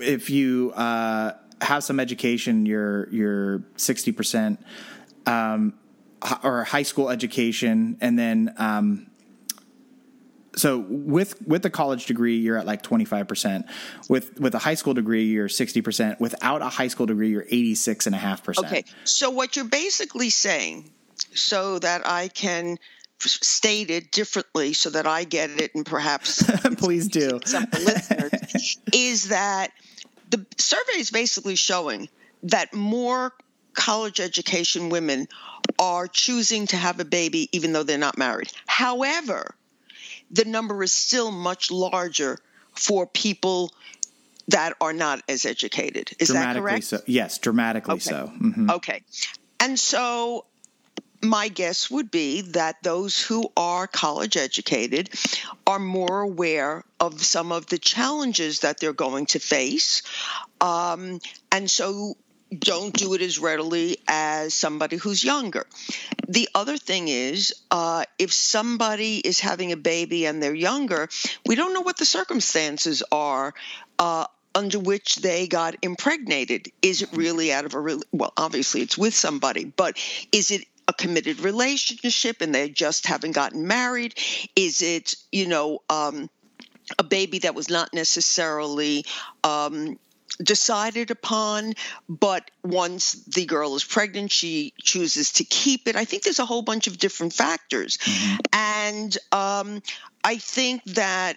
if 0.01 0.31
you 0.31 0.73
uh, 0.75 1.33
have 1.61 1.85
some 1.85 2.01
education, 2.01 2.67
you're 2.67 3.09
you're 3.11 3.65
sixty 3.77 4.13
percent. 4.13 4.61
Um, 5.27 5.75
or 6.43 6.65
high 6.65 6.83
school 6.83 7.11
education, 7.11 7.99
and 8.01 8.19
then 8.19 8.55
um, 8.57 9.07
so 10.57 10.85
with 10.89 11.41
with 11.47 11.63
the 11.63 11.71
college 11.71 12.07
degree 12.07 12.37
you're 12.37 12.57
at 12.57 12.67
like 12.67 12.83
25% 12.83 13.69
with 14.09 14.39
with 14.39 14.55
a 14.55 14.59
high 14.59 14.75
school 14.75 14.95
degree 14.95 15.25
you're 15.25 15.49
60% 15.49 16.21
without 16.21 16.63
a 16.63 16.69
high 16.69 16.89
school 16.89 17.07
degree 17.07 17.31
you're 17.31 17.45
86.5% 17.45 18.59
okay. 18.59 18.85
So 19.05 19.31
what 19.31 19.57
you're 19.57 19.65
basically 19.65 20.31
saying 20.31 20.91
so 21.35 21.79
that 21.79 22.07
i 22.07 22.29
can 22.29 22.79
state 23.19 23.91
it 23.91 24.11
differently 24.11 24.73
so 24.73 24.91
that 24.91 25.07
i 25.07 25.25
get 25.25 25.51
it 25.51 25.75
and 25.75 25.87
perhaps 25.87 26.43
please 26.79 27.09
do. 27.09 27.41
some 27.45 27.67
listeners 27.73 28.79
is 28.93 29.29
that 29.29 29.71
the 30.31 30.45
survey 30.59 30.99
is 30.99 31.11
basically 31.11 31.57
showing 31.57 32.09
that 32.43 32.75
more 32.75 33.33
college 33.75 34.21
education 34.21 34.89
women 34.89 35.29
are 35.79 36.07
choosing 36.07 36.67
to 36.69 36.77
have 36.77 37.01
a 37.01 37.05
baby 37.05 37.49
even 37.53 37.73
though 37.73 37.83
they're 37.83 37.99
not 37.99 38.17
married. 38.17 38.51
However 38.67 39.55
the 40.35 40.45
number 40.45 40.83
is 40.83 40.93
still 40.93 41.31
much 41.31 41.71
larger 41.71 42.39
for 42.73 43.07
people 43.07 43.73
that 44.49 44.75
are 44.81 44.93
not 44.93 45.23
as 45.29 45.47
educated. 45.47 46.11
Is 46.19 46.29
that 46.29 46.57
correct? 46.57 46.85
So. 46.85 47.01
Yes, 47.07 47.39
dramatically 47.39 47.95
okay. 47.95 48.01
so. 48.01 48.33
Mm-hmm. 48.41 48.71
Okay. 48.71 49.03
And 49.61 49.79
so 49.79 50.45
my 51.23 51.49
guess 51.49 51.91
would 51.91 52.11
be 52.11 52.43
that 52.43 52.83
those 52.83 53.21
who 53.23 53.51
are 53.57 53.87
college 53.87 54.37
educated 54.37 55.09
are 55.67 55.79
more 55.79 56.21
aware 56.21 56.85
of 57.01 57.23
some 57.23 57.53
of 57.53 57.67
the 57.67 57.79
challenges 57.79 58.61
that 58.61 58.79
they're 58.79 58.93
going 58.93 59.27
to 59.27 59.39
face. 59.39 60.03
Um, 60.61 61.21
and 61.51 61.71
so 61.71 62.17
don't 62.57 62.95
do 62.95 63.15
it 63.15 63.23
as 63.23 63.39
readily 63.39 63.99
as 64.07 64.55
somebody 64.55 64.97
who's 64.97 65.25
younger. 65.25 65.67
The 66.29 66.49
other 66.55 66.77
thing 66.77 67.09
is, 67.09 67.55
uh, 67.71 68.05
if 68.19 68.33
somebody 68.33 69.19
is 69.19 69.41
having 69.41 69.73
a 69.73 69.77
baby 69.77 70.27
and 70.27 70.43
they're 70.43 70.55
younger, 70.55 71.09
we 71.47 71.55
don't 71.55 71.75
know 71.75 71.81
what 71.81 71.97
the 71.97 72.05
circumstances 72.05 73.03
are. 73.11 73.55
Uh, 73.99 74.27
under 74.57 74.79
which 74.79 75.17
they 75.17 75.49
got 75.49 75.75
impregnated. 75.83 76.69
Is 76.81 77.03
it 77.03 77.09
really 77.13 77.53
out 77.53 77.65
of 77.65 77.75
a 77.75 77.81
re- 77.81 78.03
well? 78.13 78.33
Obviously, 78.37 78.83
it's 78.83 78.97
with 78.97 79.15
somebody, 79.15 79.65
but 79.65 79.99
is 80.31 80.53
it 80.53 80.65
a 80.87 80.93
committed 80.93 81.41
relationship 81.41 82.41
and 82.41 82.55
they 82.55 82.69
just 82.69 83.07
haven't 83.07 83.33
gotten 83.33 83.67
married? 83.67 84.15
Is 84.55 84.81
it 84.81 85.17
you 85.33 85.49
know 85.49 85.81
um, 85.91 86.31
a 86.99 87.03
baby 87.03 87.41
that 87.41 87.55
was 87.55 87.69
not 87.69 87.93
necessarily 87.93 89.05
um, 89.43 89.99
decided 90.43 91.11
upon, 91.11 91.75
but 92.09 92.51
once 92.63 93.13
the 93.13 93.47
girl 93.47 93.77
is 93.77 93.85
pregnant, 93.85 94.33
she 94.33 94.73
chooses 94.81 95.33
to 95.33 95.45
keep 95.45 95.89
it. 95.89 95.97
I 95.97 96.05
think 96.05 96.23
there's 96.23 96.39
a 96.39 96.47
whole 96.47 96.63
bunch 96.63 96.87
of 96.87 96.99
different 96.99 97.33
factors. 97.33 97.99
Mm-hmm. 97.99 98.37
And 98.53 99.19
um, 99.33 99.83
I 100.23 100.37
think 100.37 100.83
that, 100.85 101.37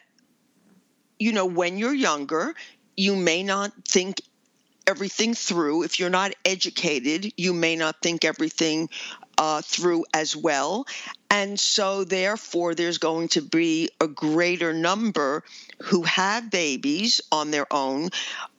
you 1.20 1.32
know, 1.32 1.46
when 1.46 1.78
you're 1.78 1.94
younger, 1.94 2.56
you 2.96 3.16
may 3.16 3.44
not 3.44 3.72
think 3.88 4.22
everything 4.88 5.34
through. 5.34 5.84
If 5.84 6.00
you're 6.00 6.10
not 6.10 6.34
educated, 6.46 7.34
you 7.38 7.54
may 7.54 7.76
not 7.76 8.02
think 8.02 8.24
everything 8.24 8.90
uh, 9.38 9.62
through 9.62 10.06
as 10.14 10.36
well. 10.36 10.88
And 11.30 11.60
so, 11.60 12.04
therefore, 12.04 12.74
there's 12.74 12.98
going 12.98 13.28
to 13.30 13.42
be 13.42 13.90
a 14.00 14.08
greater 14.08 14.74
number 14.74 15.44
who 15.84 16.04
have 16.04 16.50
babies 16.50 17.22
on 17.32 17.52
their 17.52 17.72
own 17.72 18.10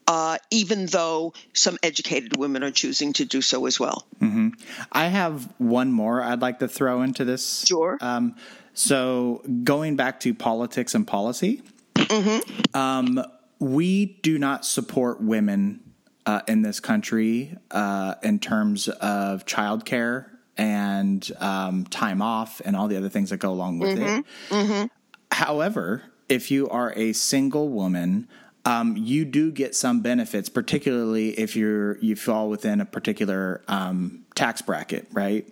uh, 0.09 0.39
even 0.51 0.87
though 0.87 1.35
some 1.53 1.77
educated 1.83 2.37
women 2.37 2.65
are 2.65 2.71
choosing 2.71 3.13
to 3.13 3.27
do 3.27 3.43
so 3.43 3.67
as 3.67 3.79
well. 3.79 4.07
Mm-hmm. 4.21 4.49
I 4.91 5.09
have 5.09 5.53
one 5.59 5.93
more 5.93 6.23
I'd 6.23 6.41
like 6.41 6.61
to 6.61 6.69
throw 6.69 7.03
into 7.03 7.27
this. 7.27 7.67
Sure. 7.67 7.99
Um, 8.01 8.35
so, 8.73 9.43
going 9.65 9.97
back 9.97 10.21
to 10.21 10.33
politics 10.33 10.95
and 10.95 11.07
policy, 11.07 11.63
mm-hmm. 11.95 12.77
um, 12.77 13.23
we 13.59 14.07
do 14.23 14.39
not 14.39 14.65
support 14.65 15.21
women 15.21 15.81
uh, 16.25 16.41
in 16.49 16.63
this 16.63 16.81
country 16.81 17.57
uh, 17.71 18.15
in 18.23 18.39
terms 18.39 18.89
of 18.89 19.45
childcare 19.45 20.27
and 20.57 21.31
um, 21.39 21.85
time 21.85 22.23
off 22.23 22.63
and 22.65 22.77
all 22.77 22.89
the 22.89 22.97
other 22.97 23.09
things 23.09 23.31
that 23.31 23.39
go 23.39 23.51
along 23.51 23.79
with 23.79 23.99
mm-hmm. 23.99 24.21
it. 24.21 24.25
Mm-hmm. 24.49 24.87
However, 25.33 26.05
if 26.29 26.51
you 26.51 26.69
are 26.69 26.93
a 26.97 27.13
single 27.13 27.69
woman, 27.69 28.29
um, 28.69 28.99
you 28.99 29.25
do 29.25 29.51
get 29.51 29.75
some 29.75 30.01
benefits, 30.01 30.51
particularly 30.51 31.31
if 31.31 31.57
you're 31.57 31.97
you 31.99 32.15
fall 32.17 32.51
within 32.51 32.83
a 32.83 32.85
particular 32.85 33.63
um, 33.67 34.27
tax 34.35 34.61
bracket, 34.61 35.09
right? 35.11 35.49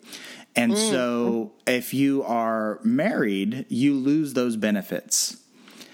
And 0.54 0.72
mm. 0.72 0.90
so, 0.90 1.52
if 1.66 1.94
you 1.94 2.24
are 2.24 2.78
married, 2.84 3.64
you 3.70 3.94
lose 3.94 4.34
those 4.34 4.56
benefits. 4.56 5.38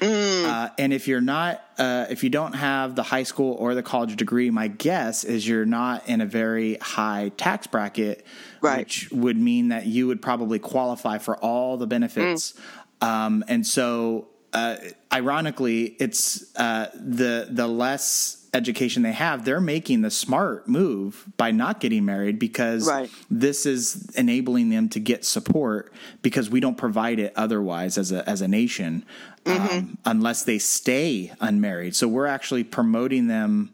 Mm. 0.01 0.45
Uh, 0.45 0.71
and 0.79 0.93
if 0.93 1.07
you're 1.07 1.21
not, 1.21 1.65
uh, 1.79 2.07
if 2.11 2.25
you 2.25 2.31
don't 2.31 2.55
have 2.55 2.97
the 2.97 3.05
high 3.05 3.23
school 3.23 3.55
or 3.55 3.77
the 3.77 3.85
college 3.85 4.17
degree, 4.17 4.51
my 4.51 4.67
guess 4.67 5.23
is 5.23 5.47
you're 5.47 5.65
not 5.65 6.09
in 6.09 6.21
a 6.21 6.27
very 6.27 6.75
high 6.81 7.31
tax 7.37 7.69
bracket, 7.69 8.27
right. 8.61 8.79
which 8.79 9.13
would 9.13 9.37
mean 9.37 9.69
that 9.69 9.87
you 9.87 10.09
would 10.09 10.21
probably 10.21 10.59
qualify 10.59 11.19
for 11.19 11.37
all 11.37 11.77
the 11.77 11.87
benefits. 11.87 12.55
Mm. 13.01 13.07
Um, 13.07 13.45
and 13.47 13.65
so 13.65 14.27
uh, 14.53 14.77
ironically, 15.13 15.97
it's 15.99 16.55
uh, 16.57 16.89
the 16.95 17.49
the 17.51 17.67
less 17.67 18.43
education 18.55 19.03
they 19.03 19.13
have, 19.13 19.45
they're 19.45 19.61
making 19.61 20.03
the 20.03 20.11
smart 20.11 20.69
move 20.69 21.27
by 21.39 21.51
not 21.51 21.81
getting 21.81 22.05
married 22.05 22.39
because 22.39 22.87
right. 22.87 23.09
this 23.31 23.65
is 23.65 24.11
enabling 24.15 24.69
them 24.69 24.91
to 24.91 25.01
get 25.01 25.25
support 25.25 25.93
because 26.21 26.51
we 26.51 26.61
don't 26.61 26.77
provide 26.77 27.19
it 27.19 27.33
otherwise 27.35 27.97
as 27.97 28.13
a 28.13 28.29
as 28.29 28.43
a 28.43 28.49
nation 28.49 29.05
mm-hmm. 29.45 29.79
um, 29.79 29.99
unless 30.05 30.45
they 30.45 30.59
stay 30.59 31.33
unmarried. 31.41 31.97
So 31.97 32.07
we're 32.09 32.27
actually 32.27 32.65
promoting 32.65 33.27
them 33.27 33.73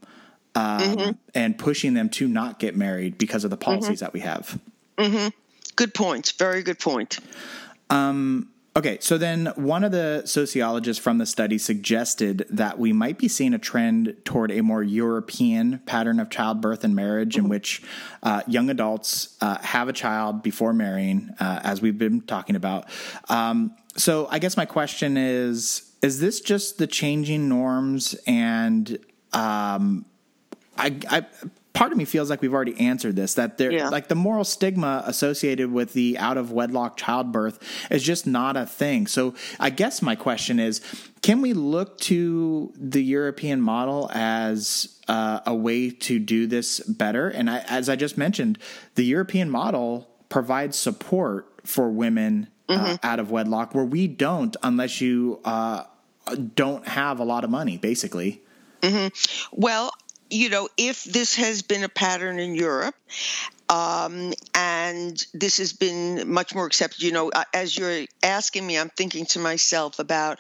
um, 0.55 0.81
mm-hmm. 0.81 1.11
and 1.35 1.59
pushing 1.59 1.95
them 1.95 2.09
to 2.11 2.29
not 2.29 2.59
get 2.59 2.77
married 2.77 3.19
because 3.19 3.45
of 3.45 3.51
the 3.51 3.57
policies 3.57 3.97
mm-hmm. 3.97 4.05
that 4.05 4.13
we 4.13 4.21
have. 4.21 4.59
Mm-hmm. 4.97 5.29
Good 5.75 5.95
point. 5.95 6.35
Very 6.39 6.63
good 6.63 6.79
point. 6.79 7.19
Um, 7.91 8.51
Okay, 8.79 8.99
so 9.01 9.19
then 9.19 9.47
one 9.57 9.83
of 9.83 9.91
the 9.91 10.23
sociologists 10.25 11.03
from 11.03 11.19
the 11.19 11.27
study 11.27 11.59
suggested 11.59 12.47
that 12.49 12.79
we 12.79 12.93
might 12.93 13.19
be 13.19 13.27
seeing 13.27 13.53
a 13.53 13.59
trend 13.59 14.15
toward 14.25 14.53
a 14.53 14.61
more 14.61 14.85
European 14.85 15.81
pattern 15.81 16.21
of 16.21 16.31
childbirth 16.31 16.85
and 16.85 16.95
marriage 16.95 17.37
in 17.37 17.49
which 17.49 17.83
uh, 18.23 18.43
young 18.47 18.71
adults 18.71 19.37
uh, 19.41 19.59
have 19.63 19.89
a 19.89 19.93
child 19.93 20.45
before 20.45 20.73
marrying, 20.73 21.29
uh, 21.41 21.59
as 21.65 21.83
we've 21.83 21.99
been 21.99 22.21
talking 22.21 22.55
about. 22.55 22.89
Um, 23.29 23.75
so 23.97 24.29
I 24.31 24.39
guess 24.39 24.57
my 24.57 24.65
question 24.65 25.17
is 25.17 25.93
is 26.01 26.21
this 26.21 26.41
just 26.41 26.79
the 26.79 26.87
changing 26.87 27.49
norms 27.49 28.15
and 28.29 28.97
um, 29.33 30.05
I, 30.77 30.97
I, 31.11 31.27
part 31.79 31.93
of 31.93 31.99
me 31.99 32.05
feels 32.05 32.29
like 32.29 32.43
we've 32.43 32.55
already 32.55 32.77
answered 32.81 33.15
this 33.15 33.35
that 33.35 33.57
there 33.57 33.71
yeah. 33.71 33.89
like 33.89 34.09
the 34.09 34.15
moral 34.17 34.43
stigma 34.43 35.01
associated 35.07 35.71
with 35.71 35.93
the 35.93 36.19
out 36.19 36.37
of 36.37 36.51
wedlock 36.51 36.97
childbirth 36.97 37.61
is 37.89 38.03
just 38.03 38.27
not 38.27 38.57
a 38.57 38.67
thing 38.67 39.07
so 39.07 39.33
i 39.61 39.71
guess 39.71 40.03
my 40.03 40.17
question 40.17 40.59
is 40.59 40.81
can 41.23 41.41
we 41.41 41.53
look 41.53 41.97
to 41.97 42.73
the 42.77 43.01
european 43.01 43.61
model 43.61 44.11
as 44.13 44.99
uh, 45.07 45.39
a 45.47 45.55
way 45.55 45.89
to 45.89 46.19
do 46.19 46.49
this 46.49 46.81
better 46.81 47.29
and 47.29 47.49
I, 47.49 47.59
as 47.69 47.89
i 47.89 47.95
just 47.95 48.19
mentioned 48.19 48.59
the 48.97 49.05
european 49.05 49.49
model 49.49 50.09
provides 50.29 50.77
support 50.77 51.47
for 51.63 51.91
women 51.91 52.49
uh, 52.69 52.75
mm-hmm. 52.75 52.85
uh, 52.87 52.97
out 53.05 53.21
of 53.21 53.31
wedlock 53.31 53.73
where 53.73 53.85
we 53.85 54.09
don't 54.09 54.57
unless 54.65 55.01
you 55.01 55.39
uh, 55.45 55.85
don't 56.57 56.89
have 56.89 57.21
a 57.21 57.25
lot 57.25 57.45
of 57.45 57.51
money 57.51 57.77
basically 57.77 58.43
mm-hmm. 58.83 59.07
well 59.53 59.93
you 60.31 60.51
know, 60.51 60.69
if 60.77 61.05
this 61.05 61.35
has 61.37 61.63
been 61.63 61.85
a 61.85 61.89
pattern 61.89 62.39
in 62.39 62.55
Europe, 62.55 62.95
um, 63.69 64.33
and 64.55 65.27
this 65.35 65.59
has 65.59 65.73
been 65.73 66.31
much 66.31 66.55
more 66.55 66.67
accepted, 66.67 67.03
you 67.03 67.13
know, 67.13 67.31
uh, 67.31 67.45
as 67.53 67.77
you're 67.77 68.05
asking 68.23 68.67
me, 68.67 68.79
I'm 68.79 68.91
thinking 68.91 69.27
to 69.27 69.39
myself 69.39 69.99
about 69.99 70.39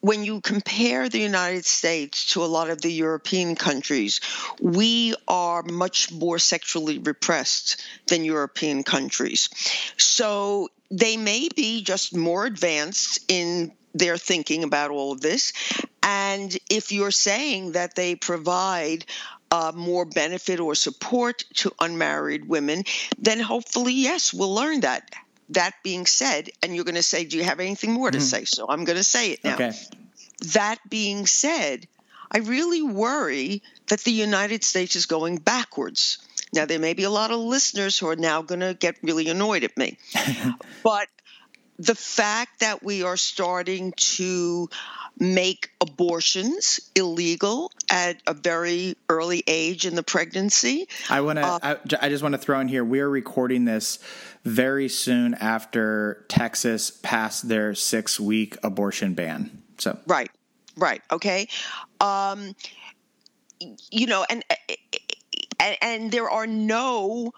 when 0.00 0.22
you 0.22 0.42
compare 0.42 1.08
the 1.08 1.18
United 1.18 1.64
States 1.64 2.32
to 2.34 2.44
a 2.44 2.46
lot 2.46 2.68
of 2.68 2.82
the 2.82 2.92
European 2.92 3.54
countries, 3.54 4.20
we 4.60 5.14
are 5.26 5.62
much 5.62 6.12
more 6.12 6.38
sexually 6.38 6.98
repressed 6.98 7.82
than 8.08 8.22
European 8.22 8.82
countries. 8.82 9.48
So 9.96 10.68
they 10.90 11.16
may 11.16 11.48
be 11.56 11.82
just 11.82 12.14
more 12.14 12.44
advanced 12.44 13.18
in 13.28 13.72
their 13.94 14.16
thinking 14.16 14.64
about 14.64 14.90
all 14.90 15.12
of 15.12 15.20
this. 15.20 15.52
And 16.02 16.56
if 16.68 16.92
you're 16.92 17.10
saying 17.10 17.72
that 17.72 17.94
they 17.94 18.14
provide 18.14 19.06
uh, 19.50 19.72
more 19.74 20.04
benefit 20.04 20.60
or 20.60 20.74
support 20.74 21.44
to 21.54 21.72
unmarried 21.80 22.48
women, 22.48 22.84
then 23.18 23.40
hopefully, 23.40 23.94
yes, 23.94 24.34
we'll 24.34 24.54
learn 24.54 24.80
that. 24.80 25.10
That 25.50 25.74
being 25.82 26.06
said, 26.06 26.50
and 26.62 26.74
you're 26.74 26.84
going 26.84 26.94
to 26.94 27.02
say, 27.02 27.24
Do 27.24 27.36
you 27.36 27.44
have 27.44 27.60
anything 27.60 27.92
more 27.92 28.10
to 28.10 28.18
mm. 28.18 28.22
say? 28.22 28.44
So 28.44 28.66
I'm 28.68 28.84
going 28.84 28.96
to 28.96 29.04
say 29.04 29.32
it 29.32 29.44
now. 29.44 29.54
Okay. 29.54 29.72
That 30.54 30.78
being 30.88 31.26
said, 31.26 31.86
I 32.30 32.38
really 32.38 32.82
worry 32.82 33.62
that 33.88 34.00
the 34.00 34.10
United 34.10 34.64
States 34.64 34.96
is 34.96 35.06
going 35.06 35.36
backwards. 35.36 36.18
Now, 36.52 36.66
there 36.66 36.78
may 36.78 36.94
be 36.94 37.02
a 37.04 37.10
lot 37.10 37.30
of 37.30 37.38
listeners 37.38 37.98
who 37.98 38.08
are 38.08 38.16
now 38.16 38.42
going 38.42 38.60
to 38.60 38.74
get 38.74 38.96
really 39.02 39.28
annoyed 39.28 39.64
at 39.64 39.76
me. 39.76 39.98
but 40.82 41.08
the 41.78 41.94
fact 41.94 42.60
that 42.60 42.82
we 42.82 43.02
are 43.02 43.16
starting 43.16 43.92
to 43.96 44.68
make 45.18 45.70
abortions 45.80 46.80
illegal 46.94 47.70
at 47.90 48.20
a 48.26 48.34
very 48.34 48.96
early 49.08 49.42
age 49.46 49.86
in 49.86 49.94
the 49.94 50.02
pregnancy. 50.02 50.88
I 51.08 51.20
want 51.20 51.38
to. 51.38 51.44
Uh, 51.44 51.58
I, 51.62 52.06
I, 52.06 52.08
just 52.08 52.22
want 52.22 52.34
to 52.34 52.38
throw 52.38 52.60
in 52.60 52.68
here. 52.68 52.84
We 52.84 53.00
are 53.00 53.08
recording 53.08 53.64
this 53.64 53.98
very 54.44 54.88
soon 54.88 55.34
after 55.34 56.24
Texas 56.28 56.90
passed 56.90 57.48
their 57.48 57.74
six-week 57.74 58.56
abortion 58.62 59.14
ban. 59.14 59.62
So 59.78 59.98
right, 60.06 60.30
right, 60.76 61.02
okay. 61.10 61.48
Um, 62.00 62.54
you 63.90 64.06
know, 64.06 64.24
and, 64.28 64.44
and 65.60 65.76
and 65.80 66.12
there 66.12 66.28
are 66.28 66.46
no 66.46 67.32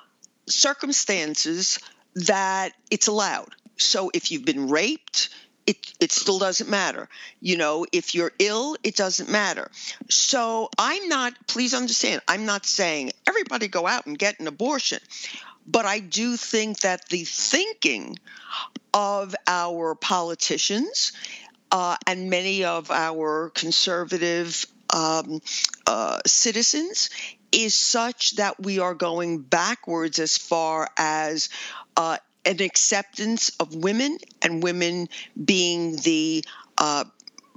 circumstances 0.49 1.79
that 2.15 2.73
it's 2.91 3.07
allowed. 3.07 3.55
So 3.77 4.11
if 4.15 4.31
you've 4.31 4.45
been 4.45 4.69
raped, 4.69 5.31
it, 5.67 5.77
it 6.01 6.13
still 6.13 6.39
doesn't 6.39 6.71
matter. 6.71 7.09
You 7.41 7.57
know, 7.57 7.87
if 7.93 8.15
you're 8.15 8.33
ill, 8.39 8.77
it 8.83 8.97
doesn't 8.97 9.29
matter. 9.29 9.71
So 10.09 10.71
I'm 10.79 11.09
not, 11.09 11.35
please 11.47 11.75
understand, 11.75 12.23
I'm 12.29 12.47
not 12.47 12.67
saying 12.67 13.13
everybody 13.27 13.69
go 13.69 13.87
out 13.87 14.07
and 14.07 14.19
get 14.19 14.39
an 14.41 14.47
abortion. 14.47 15.01
But 15.67 15.85
I 15.85 15.99
do 15.99 16.37
think 16.37 16.81
that 16.81 17.09
the 17.09 17.25
thinking 17.25 18.19
of 18.95 19.35
our 19.49 19.97
politicians 19.97 21.13
uh, 21.73 21.97
and 22.07 22.31
many 22.31 22.65
of 22.65 22.91
our 22.93 23.51
conservative 23.51 24.65
um, 24.95 25.41
uh, 25.87 26.21
citizens 26.25 27.11
is 27.51 27.75
such 27.75 28.37
that 28.37 28.63
we 28.63 28.79
are 28.79 28.95
going 28.95 29.41
backwards 29.41 30.19
as 30.19 30.39
far 30.39 30.89
as 30.97 31.49
uh, 31.97 32.19
an 32.47 32.63
acceptance 32.63 33.51
of 33.61 33.75
women 33.75 34.19
and 34.43 34.63
women 34.63 35.09
being 35.43 35.97
the 35.97 36.45
uh, 36.79 37.05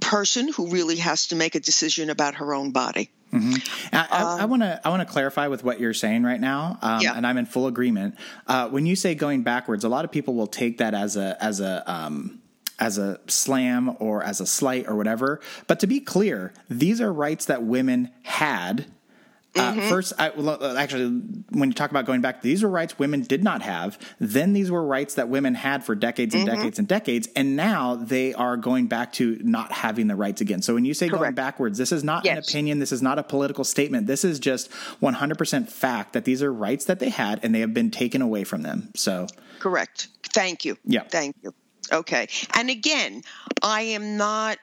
person 0.00 0.52
who 0.52 0.68
really 0.68 0.96
has 0.96 1.28
to 1.28 1.36
make 1.36 1.54
a 1.54 1.60
decision 1.60 2.10
about 2.10 2.36
her 2.36 2.52
own 2.54 2.72
body. 2.72 3.10
Mm-hmm. 3.32 3.94
I 3.94 4.44
want 4.46 4.62
to 4.62 4.80
I 4.84 4.88
want 4.88 5.06
to 5.06 5.12
clarify 5.12 5.46
with 5.46 5.62
what 5.62 5.78
you're 5.78 5.94
saying 5.94 6.24
right 6.24 6.40
now, 6.40 6.78
um, 6.82 7.00
yeah. 7.00 7.16
and 7.16 7.24
I'm 7.24 7.38
in 7.38 7.46
full 7.46 7.68
agreement. 7.68 8.16
Uh, 8.46 8.68
when 8.68 8.86
you 8.86 8.96
say 8.96 9.14
going 9.14 9.42
backwards, 9.42 9.84
a 9.84 9.88
lot 9.88 10.04
of 10.04 10.10
people 10.10 10.34
will 10.34 10.48
take 10.48 10.78
that 10.78 10.94
as 10.94 11.16
a 11.16 11.36
as 11.40 11.60
a 11.60 11.88
um, 11.88 12.40
as 12.80 12.98
a 12.98 13.20
slam 13.28 13.96
or 14.00 14.24
as 14.24 14.40
a 14.40 14.46
slight 14.46 14.88
or 14.88 14.96
whatever. 14.96 15.40
But 15.68 15.78
to 15.80 15.86
be 15.86 16.00
clear, 16.00 16.52
these 16.68 17.00
are 17.00 17.12
rights 17.12 17.44
that 17.44 17.62
women 17.62 18.10
had 18.22 18.86
uh, 19.56 19.72
mm-hmm. 19.72 19.88
First, 19.88 20.12
I, 20.16 20.30
well, 20.30 20.76
actually, 20.76 21.08
when 21.50 21.70
you 21.70 21.74
talk 21.74 21.90
about 21.90 22.04
going 22.04 22.20
back, 22.20 22.40
these 22.40 22.62
were 22.62 22.68
rights 22.68 22.98
women 23.00 23.22
did 23.22 23.42
not 23.42 23.62
have. 23.62 23.98
Then 24.20 24.52
these 24.52 24.70
were 24.70 24.84
rights 24.84 25.14
that 25.14 25.28
women 25.28 25.54
had 25.56 25.82
for 25.84 25.96
decades 25.96 26.36
and 26.36 26.46
mm-hmm. 26.46 26.56
decades 26.56 26.78
and 26.78 26.86
decades, 26.86 27.28
and 27.34 27.56
now 27.56 27.96
they 27.96 28.32
are 28.34 28.56
going 28.56 28.86
back 28.86 29.12
to 29.14 29.40
not 29.42 29.72
having 29.72 30.06
the 30.06 30.14
rights 30.14 30.40
again. 30.40 30.62
So 30.62 30.74
when 30.74 30.84
you 30.84 30.94
say 30.94 31.08
Correct. 31.08 31.20
going 31.20 31.34
backwards, 31.34 31.78
this 31.78 31.90
is 31.90 32.04
not 32.04 32.24
yes. 32.24 32.36
an 32.36 32.44
opinion. 32.44 32.78
This 32.78 32.92
is 32.92 33.02
not 33.02 33.18
a 33.18 33.24
political 33.24 33.64
statement. 33.64 34.06
This 34.06 34.24
is 34.24 34.38
just 34.38 34.70
100% 35.02 35.68
fact 35.68 36.12
that 36.12 36.24
these 36.24 36.44
are 36.44 36.52
rights 36.52 36.84
that 36.84 37.00
they 37.00 37.10
had 37.10 37.40
and 37.42 37.52
they 37.52 37.60
have 37.60 37.74
been 37.74 37.90
taken 37.90 38.22
away 38.22 38.44
from 38.44 38.62
them. 38.62 38.92
So 38.94 39.26
correct. 39.58 40.08
Thank 40.22 40.64
you. 40.64 40.76
Yeah. 40.84 41.02
Thank 41.02 41.34
you. 41.42 41.52
Okay. 41.92 42.28
And 42.54 42.70
again, 42.70 43.22
I 43.62 43.82
am 43.82 44.16
not 44.16 44.58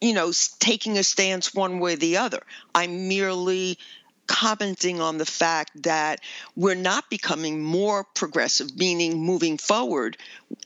you 0.00 0.14
know, 0.14 0.32
taking 0.58 0.98
a 0.98 1.02
stance 1.02 1.54
one 1.54 1.78
way 1.78 1.94
or 1.94 1.96
the 1.96 2.18
other. 2.18 2.42
I'm 2.74 3.08
merely 3.08 3.78
commenting 4.26 5.00
on 5.00 5.18
the 5.18 5.26
fact 5.26 5.82
that 5.82 6.20
we're 6.56 6.74
not 6.74 7.10
becoming 7.10 7.60
more 7.60 8.04
progressive, 8.04 8.76
meaning 8.76 9.20
moving 9.20 9.58
forward. 9.58 10.16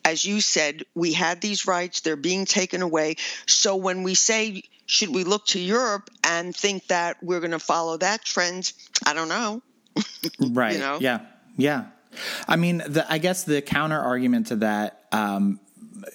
As 0.05 0.25
you 0.25 0.41
said, 0.41 0.85
we 0.95 1.13
had 1.13 1.41
these 1.41 1.67
rights, 1.67 2.01
they're 2.01 2.17
being 2.17 2.45
taken 2.45 2.83
away. 2.83 3.17
So 3.47 3.77
when 3.77 4.03
we 4.03 4.15
say, 4.15 4.63
should 4.87 5.09
we 5.09 5.25
look 5.25 5.47
to 5.47 5.59
Europe 5.59 6.11
and 6.23 6.55
think 6.55 6.87
that 6.89 7.23
we're 7.23 7.41
going 7.41 7.53
to 7.53 7.59
follow 7.59 7.97
that 7.97 8.25
trend? 8.25 8.73
I 9.05 9.15
don't 9.15 9.29
know. 9.29 9.63
right. 10.41 10.75
you 10.75 10.79
know? 10.79 10.99
Yeah. 11.01 11.21
Yeah. 11.57 11.87
I 12.47 12.57
mean, 12.57 12.79
the, 12.87 13.05
I 13.11 13.19
guess 13.19 13.45
the 13.45 13.63
counter 13.63 13.99
argument 13.99 14.49
to 14.49 14.57
that 14.57 15.07
um, 15.13 15.61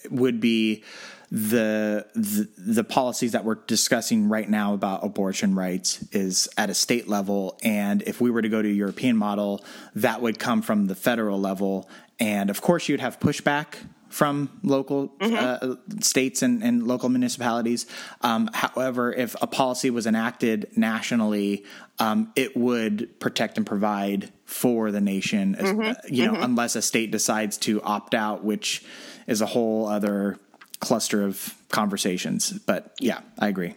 would 0.09 0.39
be 0.39 0.83
the, 1.31 2.05
the, 2.13 2.49
the 2.57 2.83
policies 2.83 3.31
that 3.31 3.45
we're 3.45 3.55
discussing 3.55 4.27
right 4.27 4.49
now 4.49 4.73
about 4.73 5.05
abortion 5.05 5.55
rights 5.55 6.05
is 6.11 6.49
at 6.57 6.69
a 6.69 6.73
state 6.73 7.07
level, 7.07 7.57
and 7.63 8.01
if 8.01 8.19
we 8.19 8.29
were 8.29 8.41
to 8.41 8.49
go 8.49 8.61
to 8.61 8.67
a 8.67 8.71
European 8.71 9.15
model, 9.15 9.63
that 9.95 10.21
would 10.21 10.39
come 10.39 10.61
from 10.61 10.87
the 10.87 10.95
federal 10.95 11.39
level, 11.39 11.89
and 12.19 12.49
of 12.49 12.61
course 12.61 12.89
you'd 12.89 12.99
have 12.99 13.19
pushback 13.19 13.75
from 14.09 14.49
local 14.61 15.07
mm-hmm. 15.19 15.71
uh, 15.71 15.75
states 16.01 16.41
and, 16.41 16.61
and, 16.61 16.85
local 16.85 17.07
municipalities. 17.07 17.85
Um, 18.19 18.49
however, 18.53 19.13
if 19.13 19.37
a 19.41 19.47
policy 19.47 19.89
was 19.89 20.05
enacted 20.05 20.69
nationally, 20.75 21.63
um, 21.97 22.33
it 22.35 22.57
would 22.57 23.21
protect 23.21 23.55
and 23.55 23.65
provide 23.65 24.33
for 24.43 24.91
the 24.91 24.99
nation. 24.99 25.55
Mm-hmm. 25.55 25.81
Uh, 25.81 25.93
you 26.09 26.25
know, 26.25 26.33
mm-hmm. 26.33 26.43
unless 26.43 26.75
a 26.75 26.81
state 26.81 27.09
decides 27.09 27.57
to 27.59 27.81
opt 27.83 28.13
out, 28.13 28.43
which 28.43 28.83
is 29.27 29.39
a 29.39 29.45
whole 29.45 29.87
other 29.87 30.37
cluster 30.81 31.23
of 31.23 31.55
conversations. 31.69 32.51
But 32.51 32.93
yeah, 32.99 33.21
I 33.39 33.47
agree. 33.47 33.75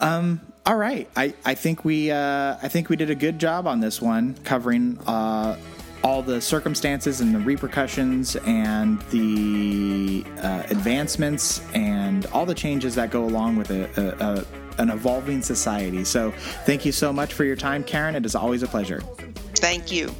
Um, 0.00 0.40
all 0.66 0.76
right, 0.76 1.08
I, 1.16 1.32
I 1.44 1.54
think 1.54 1.84
we 1.84 2.10
uh, 2.10 2.56
I 2.62 2.68
think 2.68 2.90
we 2.90 2.96
did 2.96 3.10
a 3.10 3.14
good 3.14 3.38
job 3.38 3.66
on 3.66 3.80
this 3.80 4.02
one, 4.02 4.34
covering 4.44 4.98
uh, 5.06 5.56
all 6.04 6.22
the 6.22 6.40
circumstances 6.40 7.20
and 7.20 7.34
the 7.34 7.38
repercussions 7.38 8.36
and 8.36 9.00
the 9.10 10.24
uh, 10.42 10.64
advancements 10.68 11.60
and 11.72 12.26
all 12.26 12.46
the 12.46 12.54
changes 12.54 12.94
that 12.94 13.10
go 13.10 13.24
along 13.24 13.56
with 13.56 13.70
a, 13.70 13.88
a, 13.96 14.24
a, 14.24 14.82
an 14.82 14.90
evolving 14.90 15.42
society. 15.42 16.04
So, 16.04 16.30
thank 16.66 16.84
you 16.84 16.92
so 16.92 17.12
much 17.12 17.32
for 17.32 17.44
your 17.44 17.56
time, 17.56 17.82
Karen. 17.82 18.14
It 18.14 18.26
is 18.26 18.36
always 18.36 18.62
a 18.62 18.68
pleasure. 18.68 19.00
Thank 19.54 19.90
you. 19.90 20.14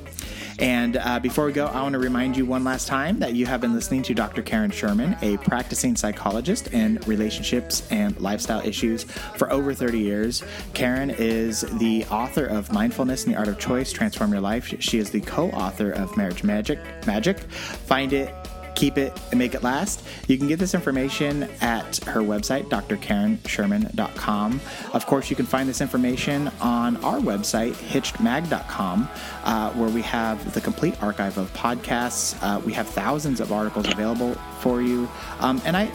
And 0.59 0.97
uh, 0.97 1.21
before 1.21 1.47
we 1.47 1.53
go, 1.53 1.67
I 1.67 1.83
want 1.83 1.93
to 1.93 1.99
remind 1.99 2.37
you 2.37 2.45
one 2.45 2.65
last 2.65 2.89
time 2.89 3.21
that 3.21 3.35
you 3.35 3.47
have 3.47 3.61
been 3.61 3.75
listening 3.75 4.03
to 4.05 4.15
Dr. 4.15 4.43
Karen 4.43 4.71
Sherman, 4.71 5.17
a 5.23 5.37
practicing 5.39 5.95
psychologist 5.95 6.69
in 6.73 6.97
relationships 7.07 7.87
and 7.91 8.19
lifestyle 8.21 8.61
issues 8.67 9.05
for 9.05 9.53
over 9.53 9.73
30 9.73 10.01
years. 10.01 10.43
Karen 10.75 11.11
is 11.11 11.61
the 11.79 12.05
author 12.07 12.47
of 12.47 12.73
Mindfulness 12.73 13.25
and 13.25 13.35
the 13.35 13.39
Art 13.39 13.49
of 13.49 13.59
Choice 13.59 13.93
Transform 13.93 14.33
Your 14.33 14.41
Life. 14.41 14.75
She 14.81 14.99
is 14.99 15.11
the 15.11 15.21
co 15.21 15.51
author 15.51 15.93
of 15.93 16.17
Marriage 16.17 16.43
Magic. 16.43 16.79
Magic. 17.07 17.39
Find 17.39 18.13
it 18.13 18.35
keep 18.79 18.97
it 18.97 19.21
and 19.31 19.39
make 19.39 19.55
it 19.55 19.63
last. 19.65 20.05
You 20.29 20.39
can 20.39 20.47
get 20.47 20.61
this 20.61 20.73
information 20.73 21.43
at 21.61 21.97
her 22.05 22.21
website, 22.21 22.69
drkarensherman.com. 22.69 24.61
Of 24.95 25.07
course, 25.07 25.31
you 25.31 25.37
can 25.37 25.47
find 25.47 25.69
this 25.69 25.81
information 25.81 26.49
on 26.61 26.97
our 26.99 27.19
website, 27.19 27.73
hitchedmag.com, 27.73 29.09
uh, 29.43 29.71
where 29.73 29.91
we 29.91 30.03
have 30.03 30.55
the 30.55 30.61
complete 30.61 31.03
archive 31.03 31.39
of 31.39 31.53
podcasts. 31.55 32.39
Uh, 32.41 32.61
we 32.61 32.73
have 32.73 32.89
thousands 32.89 33.41
of 33.41 33.53
articles 33.53 33.89
available 33.89 34.35
for 34.61 34.81
you. 34.81 35.09
Um, 35.41 35.61
and 35.65 35.77
I, 35.77 35.91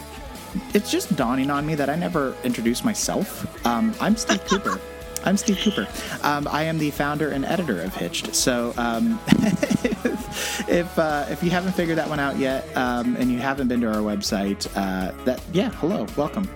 it's 0.74 0.90
just 0.90 1.16
dawning 1.16 1.50
on 1.50 1.64
me 1.64 1.74
that 1.76 1.88
I 1.88 1.96
never 1.96 2.36
introduced 2.44 2.84
myself. 2.84 3.66
Um, 3.66 3.94
I'm 3.98 4.14
Steve 4.16 4.44
Cooper. 4.48 4.78
I'm 5.24 5.38
Steve 5.38 5.58
Cooper. 5.62 5.88
Um, 6.22 6.46
I 6.48 6.64
am 6.64 6.76
the 6.76 6.90
founder 6.90 7.30
and 7.30 7.46
editor 7.46 7.80
of 7.80 7.94
Hitched. 7.94 8.34
So 8.34 8.74
um, 8.76 9.18
if 10.68 10.98
uh, 10.98 11.26
if 11.28 11.42
you 11.42 11.50
haven't 11.50 11.72
figured 11.72 11.98
that 11.98 12.08
one 12.08 12.20
out 12.20 12.38
yet, 12.38 12.64
um, 12.76 13.16
and 13.16 13.30
you 13.30 13.38
haven't 13.38 13.68
been 13.68 13.80
to 13.80 13.88
our 13.88 14.02
website, 14.02 14.66
uh, 14.76 15.12
that 15.24 15.42
yeah, 15.52 15.70
hello, 15.70 16.06
welcome. 16.16 16.48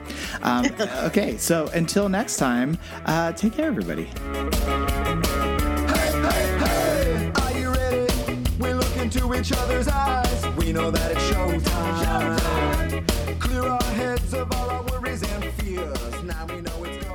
Um, 0.43 0.67
okay, 1.05 1.37
so 1.37 1.69
until 1.69 2.09
next 2.09 2.37
time, 2.37 2.79
uh, 3.07 3.33
take 3.33 3.55
care, 3.55 3.67
everybody. 3.67 4.09
each 9.39 9.53
other's 9.53 9.89
eyes. 9.89 10.47
We 10.57 10.73
know 10.73 10.91
that 10.91 11.13
it's 11.13 11.21
showtime. 11.31 12.39
showtime. 12.39 13.41
Clear 13.41 13.63
our 13.63 13.83
heads 13.95 14.35
of 14.35 14.53
all 14.53 14.69
our 14.69 14.83
worries 14.85 15.23
and 15.23 15.45
fears. 15.55 16.23
Now 16.25 16.47
we 16.47 16.61
know 16.61 16.85
it's. 16.85 17.08